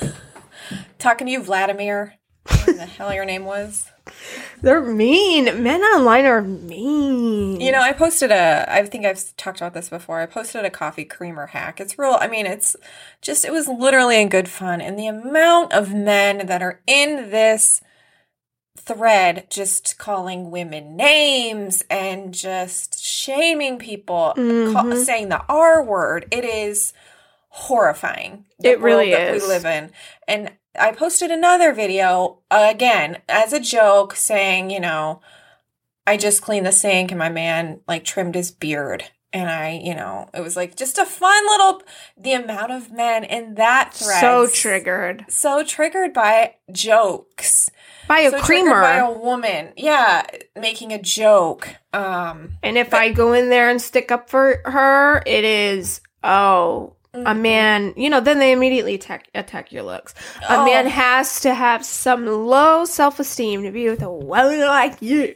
Talking 0.98 1.26
to 1.26 1.32
you, 1.32 1.42
Vladimir. 1.42 2.14
What 2.46 2.66
the 2.76 2.86
hell 2.86 3.12
your 3.14 3.24
name 3.24 3.44
was? 3.44 3.86
They're 4.62 4.82
mean. 4.82 5.62
Men 5.62 5.80
online 5.82 6.26
are 6.26 6.42
mean. 6.42 7.60
You 7.60 7.72
know, 7.72 7.80
I 7.80 7.92
posted 7.92 8.30
a, 8.30 8.66
I 8.68 8.84
think 8.86 9.04
I've 9.06 9.36
talked 9.36 9.58
about 9.60 9.74
this 9.74 9.88
before. 9.88 10.20
I 10.20 10.26
posted 10.26 10.64
a 10.64 10.70
coffee 10.70 11.04
creamer 11.04 11.46
hack. 11.46 11.80
It's 11.80 11.98
real, 11.98 12.16
I 12.20 12.28
mean, 12.28 12.46
it's 12.46 12.76
just, 13.22 13.44
it 13.44 13.52
was 13.52 13.68
literally 13.68 14.20
in 14.20 14.28
good 14.28 14.48
fun. 14.48 14.80
And 14.80 14.98
the 14.98 15.06
amount 15.06 15.72
of 15.72 15.92
men 15.94 16.46
that 16.46 16.62
are 16.62 16.80
in 16.86 17.30
this 17.30 17.80
thread 18.78 19.46
just 19.50 19.98
calling 19.98 20.50
women 20.50 20.96
names 20.96 21.82
and 21.90 22.32
just 22.32 23.02
shaming 23.04 23.78
people, 23.78 24.32
call, 24.34 24.42
Mhm. 24.44 25.04
saying 25.04 25.28
the 25.28 25.42
R 25.48 25.82
word, 25.82 26.26
it 26.30 26.44
is 26.44 26.92
horrifying. 27.50 28.44
the 28.58 28.70
It 28.70 28.80
really 28.80 29.12
is. 29.12 29.42
we 29.42 29.48
live 29.48 29.64
in. 29.64 29.90
And 30.28 30.52
I 30.78 30.92
posted 30.92 31.30
another 31.30 31.72
video 31.72 32.38
again 32.50 33.18
as 33.28 33.52
a 33.52 33.60
joke 33.60 34.14
saying, 34.14 34.70
you 34.70 34.80
know, 34.80 35.20
I 36.06 36.16
just 36.16 36.42
cleaned 36.42 36.66
the 36.66 36.72
sink 36.72 37.10
and 37.10 37.18
my 37.18 37.28
man 37.28 37.80
like 37.88 38.04
trimmed 38.04 38.34
his 38.34 38.50
beard. 38.50 39.04
And 39.32 39.48
I, 39.48 39.80
you 39.84 39.94
know, 39.94 40.28
it 40.34 40.40
was 40.40 40.56
like 40.56 40.74
just 40.76 40.98
a 40.98 41.06
fun 41.06 41.46
little 41.46 41.82
the 42.16 42.32
amount 42.32 42.72
of 42.72 42.90
men 42.90 43.22
in 43.22 43.54
that 43.54 43.94
thread. 43.94 44.20
so 44.20 44.48
triggered 44.48 45.24
So 45.28 45.62
triggered 45.62 46.12
by 46.12 46.56
jokes. 46.72 47.70
by 48.08 48.20
a 48.20 48.30
so 48.30 48.40
triggered 48.42 48.72
by 48.72 48.96
a 48.96 49.10
woman. 49.10 49.72
Yeah, 49.76 50.26
making 50.58 50.92
a 50.92 51.00
joke. 51.00 51.68
Um 51.92 52.54
and 52.62 52.76
if 52.76 52.92
I 52.92 53.12
go 53.12 53.32
in 53.32 53.50
there 53.50 53.68
and 53.68 53.80
stick 53.80 54.10
up 54.10 54.28
for 54.28 54.62
her, 54.64 55.22
it 55.26 55.44
is 55.44 56.00
oh. 56.24 56.94
A 57.12 57.18
Mm-hmm. 57.18 57.42
man, 57.42 57.94
you 57.96 58.08
know, 58.08 58.20
then 58.20 58.38
they 58.38 58.52
immediately 58.52 58.94
attack, 58.94 59.28
attack 59.34 59.72
your 59.72 59.82
looks. 59.82 60.14
A 60.48 60.58
Oh. 60.58 60.64
man 60.64 60.86
has 60.86 61.40
to 61.40 61.52
have 61.54 61.84
some 61.84 62.24
low 62.26 62.84
self 62.84 63.18
esteem 63.18 63.64
to 63.64 63.72
be 63.72 63.88
with 63.88 64.00
a 64.02 64.10
woman 64.12 64.60
like 64.60 65.00
you. 65.02 65.34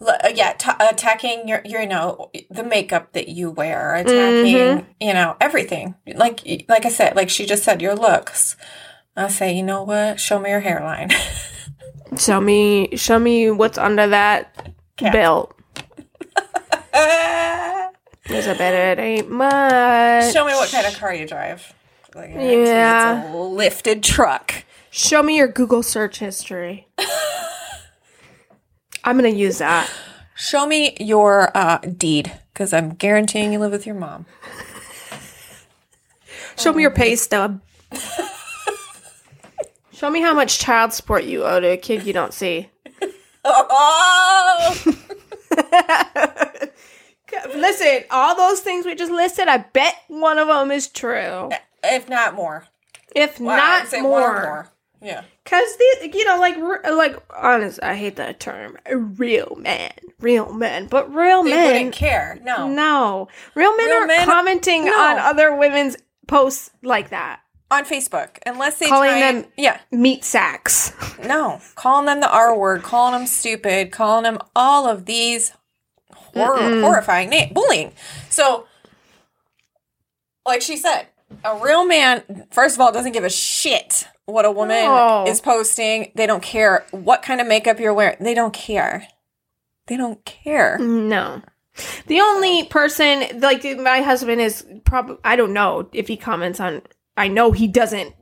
l- 0.00 0.08
uh, 0.22 0.28
yeah, 0.34 0.52
t- 0.52 0.70
attacking 0.80 1.46
your, 1.48 1.62
your, 1.64 1.80
you 1.82 1.86
know, 1.86 2.30
the 2.50 2.62
makeup 2.64 3.12
that 3.12 3.28
you 3.28 3.50
wear, 3.50 3.94
attacking, 3.94 4.54
Mhm. 4.56 4.84
you 5.00 5.14
know, 5.14 5.36
everything. 5.40 5.94
Like, 6.14 6.40
like 6.68 6.84
I 6.84 6.90
said, 6.90 7.16
like 7.16 7.30
she 7.30 7.46
just 7.46 7.62
said, 7.64 7.80
your 7.80 7.94
looks. 7.94 8.56
I 9.16 9.28
say, 9.28 9.52
you 9.54 9.62
know 9.62 9.82
what? 9.84 10.20
Show 10.20 10.38
me 10.40 10.50
your 10.50 10.60
hairline. 10.60 11.10
Show 12.18 12.40
me, 12.40 12.94
show 12.96 13.18
me 13.18 13.50
what's 13.50 13.78
under 13.78 14.06
that 14.08 14.68
Cap. 14.96 15.12
belt. 15.12 15.54
There's 18.28 18.46
a 18.46 18.54
bet 18.54 18.98
it 18.98 19.00
ain't 19.02 19.30
much. 19.30 20.32
Show 20.32 20.44
me 20.46 20.52
what 20.52 20.70
kind 20.70 20.86
of 20.86 20.98
car 20.98 21.14
you 21.14 21.26
drive. 21.26 21.72
Like, 22.14 22.30
Yeah. 22.30 23.24
It's 23.24 23.34
a 23.34 23.36
lifted 23.36 24.02
truck. 24.02 24.64
Show 24.90 25.22
me 25.22 25.36
your 25.36 25.48
Google 25.48 25.82
search 25.82 26.18
history. 26.18 26.88
I'm 29.04 29.16
gonna 29.16 29.28
use 29.28 29.58
that. 29.58 29.88
Show 30.34 30.66
me 30.66 30.96
your 30.98 31.56
uh, 31.56 31.78
deed, 31.78 32.32
because 32.52 32.72
I'm 32.72 32.90
guaranteeing 32.94 33.52
you 33.52 33.58
live 33.58 33.72
with 33.72 33.86
your 33.86 33.94
mom. 33.94 34.26
Show 36.58 36.72
me 36.72 36.82
your 36.82 36.90
pay 36.90 37.14
stub. 37.16 37.60
Show 39.92 40.10
me 40.10 40.20
how 40.20 40.34
much 40.34 40.58
child 40.58 40.92
support 40.92 41.24
you 41.24 41.44
owe 41.44 41.60
to 41.60 41.68
a 41.68 41.76
kid 41.76 42.04
you 42.06 42.12
don't 42.12 42.34
see. 42.34 42.68
Oh! 43.48 44.74
Listen, 47.54 48.04
all 48.10 48.34
those 48.36 48.60
things 48.60 48.84
we 48.86 48.94
just 48.94 49.12
listed, 49.12 49.48
I 49.48 49.58
bet 49.58 49.94
one 50.08 50.38
of 50.38 50.48
them 50.48 50.70
is 50.70 50.88
true. 50.88 51.50
if 51.84 52.08
not 52.08 52.34
more. 52.34 52.66
If 53.14 53.40
Well, 53.40 53.56
not 53.56 53.92
more. 54.02 54.42
more. 54.42 54.68
Yeah. 55.00 55.22
Cause 55.44 55.76
these, 55.78 56.14
you 56.14 56.24
know, 56.24 56.38
like, 56.40 56.56
like, 56.90 57.16
honest, 57.36 57.78
I 57.82 57.94
hate 57.94 58.16
that 58.16 58.40
term, 58.40 58.76
real 58.90 59.56
men, 59.60 59.92
real 60.20 60.52
men, 60.52 60.86
but 60.86 61.14
real 61.14 61.42
They 61.44 61.50
men, 61.50 61.66
wouldn't 61.66 61.94
care. 61.94 62.38
No. 62.42 62.66
no, 62.68 63.28
real 63.54 63.76
men 63.76 63.86
Real 63.86 63.96
aren't 63.96 64.08
men- 64.08 64.26
commenting 64.26 64.84
no. 64.86 64.92
on 64.98 65.18
other 65.18 65.54
women's 65.54 65.96
posts 66.26 66.70
like 66.82 67.10
that. 67.10 67.40
on 67.70 67.84
Facebook, 67.84 68.38
unless 68.46 68.78
they 68.78 68.86
Calling 68.88 69.10
try 69.10 69.18
and- 69.18 69.44
them- 69.44 69.52
yeah, 69.56 69.78
Meat 69.90 70.24
sacks. 70.24 70.92
no, 71.24 71.60
calling 71.74 72.06
them 72.06 72.20
the 72.20 72.30
R 72.30 72.56
word, 72.56 72.82
calling 72.82 73.12
them 73.12 73.26
stupid, 73.26 73.90
calling 73.92 74.22
them 74.24 74.38
all 74.56 74.88
of 74.88 75.04
these 75.06 75.52
horror, 76.36 76.80
horrifying 76.80 77.30
name, 77.30 77.52
bullying. 77.54 77.92
So, 78.30 78.66
like 80.44 80.62
she 80.62 80.76
said, 80.76 81.06
a 81.44 81.58
real 81.62 81.84
man, 81.84 82.46
first 82.50 82.76
of 82.76 82.80
all, 82.80 82.92
doesn't 82.92 83.12
give 83.12 83.24
a 83.24 83.30
shit 83.30 84.06
what 84.26 84.44
a 84.44 84.50
woman 84.50 84.84
No. 84.84 85.24
is 85.26 85.40
posting. 85.40 86.12
They 86.14 86.26
don't 86.26 86.42
care 86.42 86.84
what 86.90 87.22
kind 87.22 87.40
of 87.40 87.46
makeup 87.46 87.78
you're 87.80 87.94
wearing. 87.94 88.16
They 88.20 88.34
don't 88.34 88.52
care. 88.54 89.06
They 89.86 89.96
don't 89.96 90.24
care. 90.24 90.78
No. 90.78 91.42
The 92.06 92.20
only 92.20 92.64
person, 92.64 93.40
like 93.40 93.62
my 93.78 94.00
husband, 94.00 94.40
is 94.40 94.64
probably, 94.84 95.16
I 95.24 95.36
don't 95.36 95.52
know 95.52 95.88
if 95.92 96.08
he 96.08 96.16
comments 96.16 96.58
on, 96.58 96.82
I 97.16 97.28
know 97.28 97.52
he 97.52 97.68
doesn't 97.68 98.14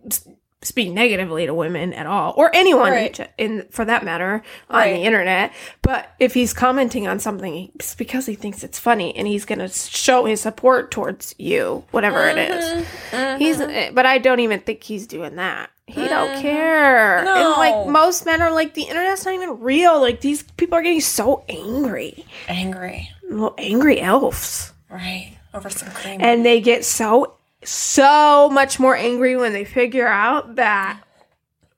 speak 0.65 0.91
negatively 0.93 1.47
to 1.47 1.55
women 1.55 1.93
at 1.93 2.07
all, 2.07 2.35
or 2.37 2.51
anyone 2.55 2.93
Right. 2.93 3.31
in, 3.39 3.67
for 3.71 3.85
that 3.85 4.05
matter, 4.05 4.43
on 4.69 4.81
Right. 4.81 4.95
the 4.95 5.03
internet. 5.03 5.53
But 5.83 6.11
if 6.19 6.35
he's 6.35 6.53
commenting 6.53 7.07
on 7.07 7.19
something, 7.21 7.71
it's 7.75 7.95
because 7.95 8.27
he 8.27 8.35
thinks 8.35 8.65
it's 8.65 8.79
funny 8.79 9.15
and 9.17 9.27
he's 9.29 9.45
going 9.45 9.59
to 9.61 9.69
show 9.69 10.25
his 10.25 10.41
support 10.41 10.91
towards 10.91 11.35
you, 11.39 11.85
whatever 11.91 12.27
it 12.27 12.39
is. 12.39 12.65
Mm-hmm. 13.11 13.39
He's, 13.39 13.59
mm-hmm. 13.59 13.71
eh, 13.71 13.91
but 13.93 14.07
I 14.07 14.19
don't 14.19 14.41
even 14.41 14.61
think 14.61 14.83
he's 14.83 15.07
doing 15.07 15.37
that. 15.37 15.71
He 15.87 16.09
don't 16.09 16.31
mm-hmm. 16.31 16.41
care. 16.41 17.19
And 17.19 17.27
No. 17.27 17.55
like 17.59 17.87
most 17.89 18.25
men 18.25 18.41
are 18.41 18.51
like, 18.51 18.73
the 18.75 18.85
internet's 18.85 19.27
not 19.27 19.35
even 19.35 19.61
real. 19.61 20.01
Like 20.01 20.21
these 20.23 20.43
people 20.43 20.79
are 20.79 20.83
getting 20.83 21.03
so 21.03 21.45
angry 21.49 22.25
Angry, 22.49 23.11
little 23.29 23.55
angry 23.59 24.01
elves. 24.01 24.73
right? 24.89 25.37
Over 25.53 25.69
some 25.71 25.91
cream. 25.91 26.21
And 26.23 26.45
they 26.45 26.61
get 26.61 26.85
so, 26.85 27.35
so 27.65 28.49
much 28.51 28.79
more 28.79 28.97
angry 28.97 29.37
when 29.37 29.53
they 29.53 29.65
figure 29.65 30.07
out 30.07 30.57
that 30.57 31.01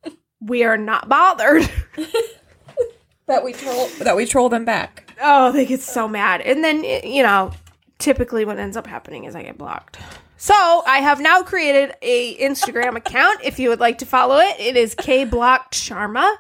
we 0.40 0.64
are 0.64 0.76
not 0.76 1.08
bothered. 1.08 1.62
that 3.26 3.44
we 3.44 3.52
troll. 3.52 3.88
That 4.00 4.16
we 4.16 4.26
troll 4.26 4.48
them 4.48 4.64
back. 4.64 5.12
oh, 5.22 5.52
they 5.52 5.64
get 5.64 5.80
so 5.80 6.08
mad. 6.08 6.40
And 6.40 6.62
then, 6.62 6.84
you 6.84 7.22
know, 7.22 7.52
typically 7.98 8.44
what 8.44 8.58
ends 8.58 8.76
up 8.76 8.86
happening 8.86 9.24
is 9.24 9.34
I 9.34 9.42
get 9.42 9.58
blocked. 9.58 9.98
So 10.36 10.54
I 10.86 10.98
have 10.98 11.20
now 11.20 11.42
created 11.42 11.94
a 12.02 12.36
Instagram 12.36 12.96
account. 12.96 13.40
If 13.42 13.58
you 13.58 13.68
would 13.70 13.80
like 13.80 13.98
to 13.98 14.06
follow 14.06 14.36
it, 14.36 14.58
it 14.58 14.76
is 14.76 14.94
kblocked 14.94 15.72
Sharma 15.72 16.36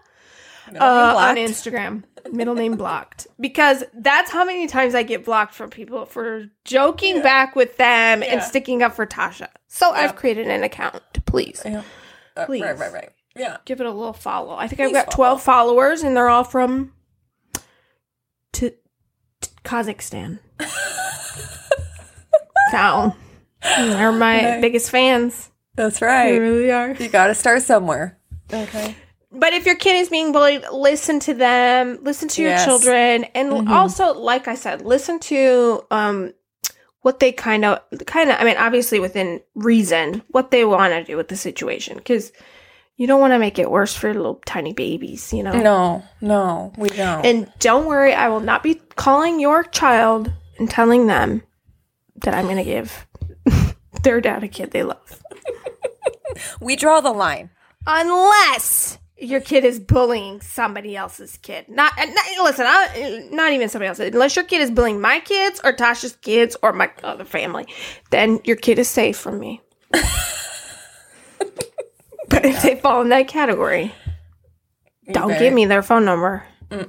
uh, 0.78 1.14
on 1.16 1.36
Instagram. 1.36 2.04
Middle 2.32 2.54
name 2.54 2.76
blocked 2.76 3.26
because 3.40 3.84
that's 3.94 4.30
how 4.30 4.44
many 4.44 4.66
times 4.66 4.94
I 4.94 5.02
get 5.02 5.24
blocked 5.24 5.54
from 5.54 5.70
people 5.70 6.06
for 6.06 6.46
joking 6.64 7.22
back 7.22 7.54
with 7.56 7.76
them 7.76 8.22
and 8.22 8.42
sticking 8.42 8.82
up 8.82 8.94
for 8.94 9.06
Tasha. 9.06 9.48
So 9.68 9.90
I've 9.92 10.16
created 10.16 10.46
an 10.48 10.62
account. 10.62 11.02
Please 11.26 11.62
Yeah. 11.64 11.82
Uh, 12.36 12.46
Please. 12.46 12.62
Right, 12.62 12.78
right, 12.78 12.92
right. 12.92 13.08
Yeah. 13.34 13.56
give 13.64 13.80
it 13.80 13.86
a 13.86 13.90
little 13.90 14.12
follow. 14.12 14.54
I 14.54 14.66
think 14.68 14.80
I've 14.80 14.88
Please 14.90 14.94
got 14.94 15.10
twelve 15.10 15.42
followers, 15.42 16.02
and 16.02 16.16
they're 16.16 16.28
all 16.28 16.44
from 16.44 16.92
to, 18.52 18.70
to 19.40 19.50
Kazakhstan. 19.64 20.38
Town. 22.70 23.14
They're 23.62 24.12
my 24.12 24.40
Nice. 24.40 24.60
biggest 24.60 24.90
fans. 24.90 25.50
That's 25.74 26.00
They 26.00 26.06
right. 26.06 26.30
really 26.40 26.70
are. 26.72 26.92
You 26.92 27.08
got 27.08 27.28
to 27.28 27.34
start 27.34 27.62
somewhere. 27.62 28.18
Okay. 28.52 28.96
But 29.38 29.52
if 29.52 29.66
your 29.66 29.76
kid 29.76 29.96
is 29.96 30.08
being 30.08 30.32
bullied, 30.32 30.64
listen 30.72 31.20
to 31.20 31.34
them, 31.34 31.98
listen 32.02 32.28
to 32.28 32.42
your 32.42 32.52
Yes. 32.52 32.64
children, 32.64 33.24
and 33.34 33.68
also, 33.68 34.14
like 34.14 34.48
I 34.48 34.54
said, 34.54 34.82
listen 34.82 35.18
to 35.20 35.84
um 35.90 36.32
what 37.02 37.20
they 37.20 37.32
kind 37.32 37.64
of 37.64 37.80
kind 38.06 38.30
of. 38.30 38.36
I 38.40 38.44
mean, 38.44 38.56
obviously 38.56 38.98
within 38.98 39.40
reason, 39.54 40.22
what 40.28 40.50
they 40.50 40.64
want 40.64 40.92
to 40.92 41.04
do 41.04 41.16
with 41.16 41.28
the 41.28 41.36
situation, 41.36 41.96
because 41.98 42.32
you 42.96 43.06
don't 43.06 43.20
want 43.20 43.32
to 43.34 43.38
make 43.38 43.58
it 43.58 43.70
worse 43.70 43.94
for 43.94 44.12
little 44.12 44.40
tiny 44.46 44.72
babies, 44.72 45.32
you 45.32 45.42
know. 45.42 45.52
No, 45.52 46.02
no, 46.20 46.72
we 46.78 46.88
don't. 46.88 47.24
And 47.26 47.52
don't 47.58 47.86
worry, 47.86 48.14
I 48.14 48.28
will 48.28 48.40
not 48.40 48.62
be 48.62 48.76
calling 48.96 49.38
your 49.38 49.62
child 49.64 50.32
and 50.58 50.70
telling 50.70 51.06
them 51.06 51.42
that 52.22 52.32
I'm 52.34 52.46
going 52.46 52.56
to 52.56 52.64
give 52.64 53.06
their 54.02 54.20
dad 54.22 54.42
a 54.44 54.48
kid 54.48 54.70
they 54.70 54.82
love. 54.82 55.22
we 56.60 56.74
draw 56.74 57.00
the 57.00 57.12
line. 57.12 57.50
Unless 57.86 58.98
your 59.18 59.40
kid 59.40 59.64
is 59.64 59.80
bullying 59.80 60.40
somebody 60.40 60.96
else's 60.96 61.38
kid. 61.38 61.68
Not, 61.68 61.92
not 61.96 62.26
listen, 62.42 62.66
I, 62.68 63.28
not 63.30 63.52
even 63.52 63.68
somebody 63.68 63.88
else. 63.88 63.98
Unless 63.98 64.36
your 64.36 64.44
kid 64.44 64.60
is 64.60 64.70
bullying 64.70 65.00
my 65.00 65.20
kids 65.20 65.60
or 65.64 65.72
Tasha's 65.72 66.16
kids 66.16 66.56
or 66.62 66.72
my 66.72 66.90
other 67.02 67.24
family, 67.24 67.66
then 68.10 68.40
your 68.44 68.56
kid 68.56 68.78
is 68.78 68.88
safe 68.88 69.16
from 69.16 69.38
me. 69.38 69.60
but 69.90 70.04
if 72.44 72.62
they 72.62 72.76
fall 72.76 73.00
in 73.02 73.08
that 73.10 73.28
category, 73.28 73.94
don't 75.12 75.38
give 75.38 75.54
me 75.54 75.64
their 75.64 75.82
phone 75.82 76.04
number. 76.04 76.44
But 76.68 76.80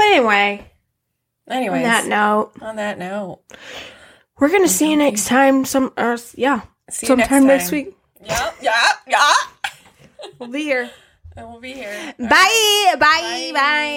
anyway, 0.00 0.68
Anyways, 1.48 1.78
on 1.78 1.82
that 1.82 2.06
note, 2.06 2.52
on 2.60 2.76
that 2.76 2.98
note, 2.98 3.40
we're 4.38 4.50
gonna 4.50 4.68
see 4.68 4.90
you 4.90 4.96
next 4.96 5.26
time. 5.26 5.64
Some, 5.64 5.92
or 5.96 6.16
yeah, 6.34 6.62
See 6.90 7.06
you 7.06 7.16
next 7.16 7.28
sometime 7.30 7.46
next, 7.46 7.70
week. 7.72 7.96
yeah, 8.24 8.52
yeah, 8.60 8.92
yeah. 9.06 9.32
We'll 10.38 10.50
be 10.50 10.62
here. 10.62 10.90
And 11.36 11.48
we'll 11.50 11.60
be 11.60 11.72
here. 11.72 12.14
Bye, 12.18 12.94
bye, 12.98 13.50
bye. 13.54 13.92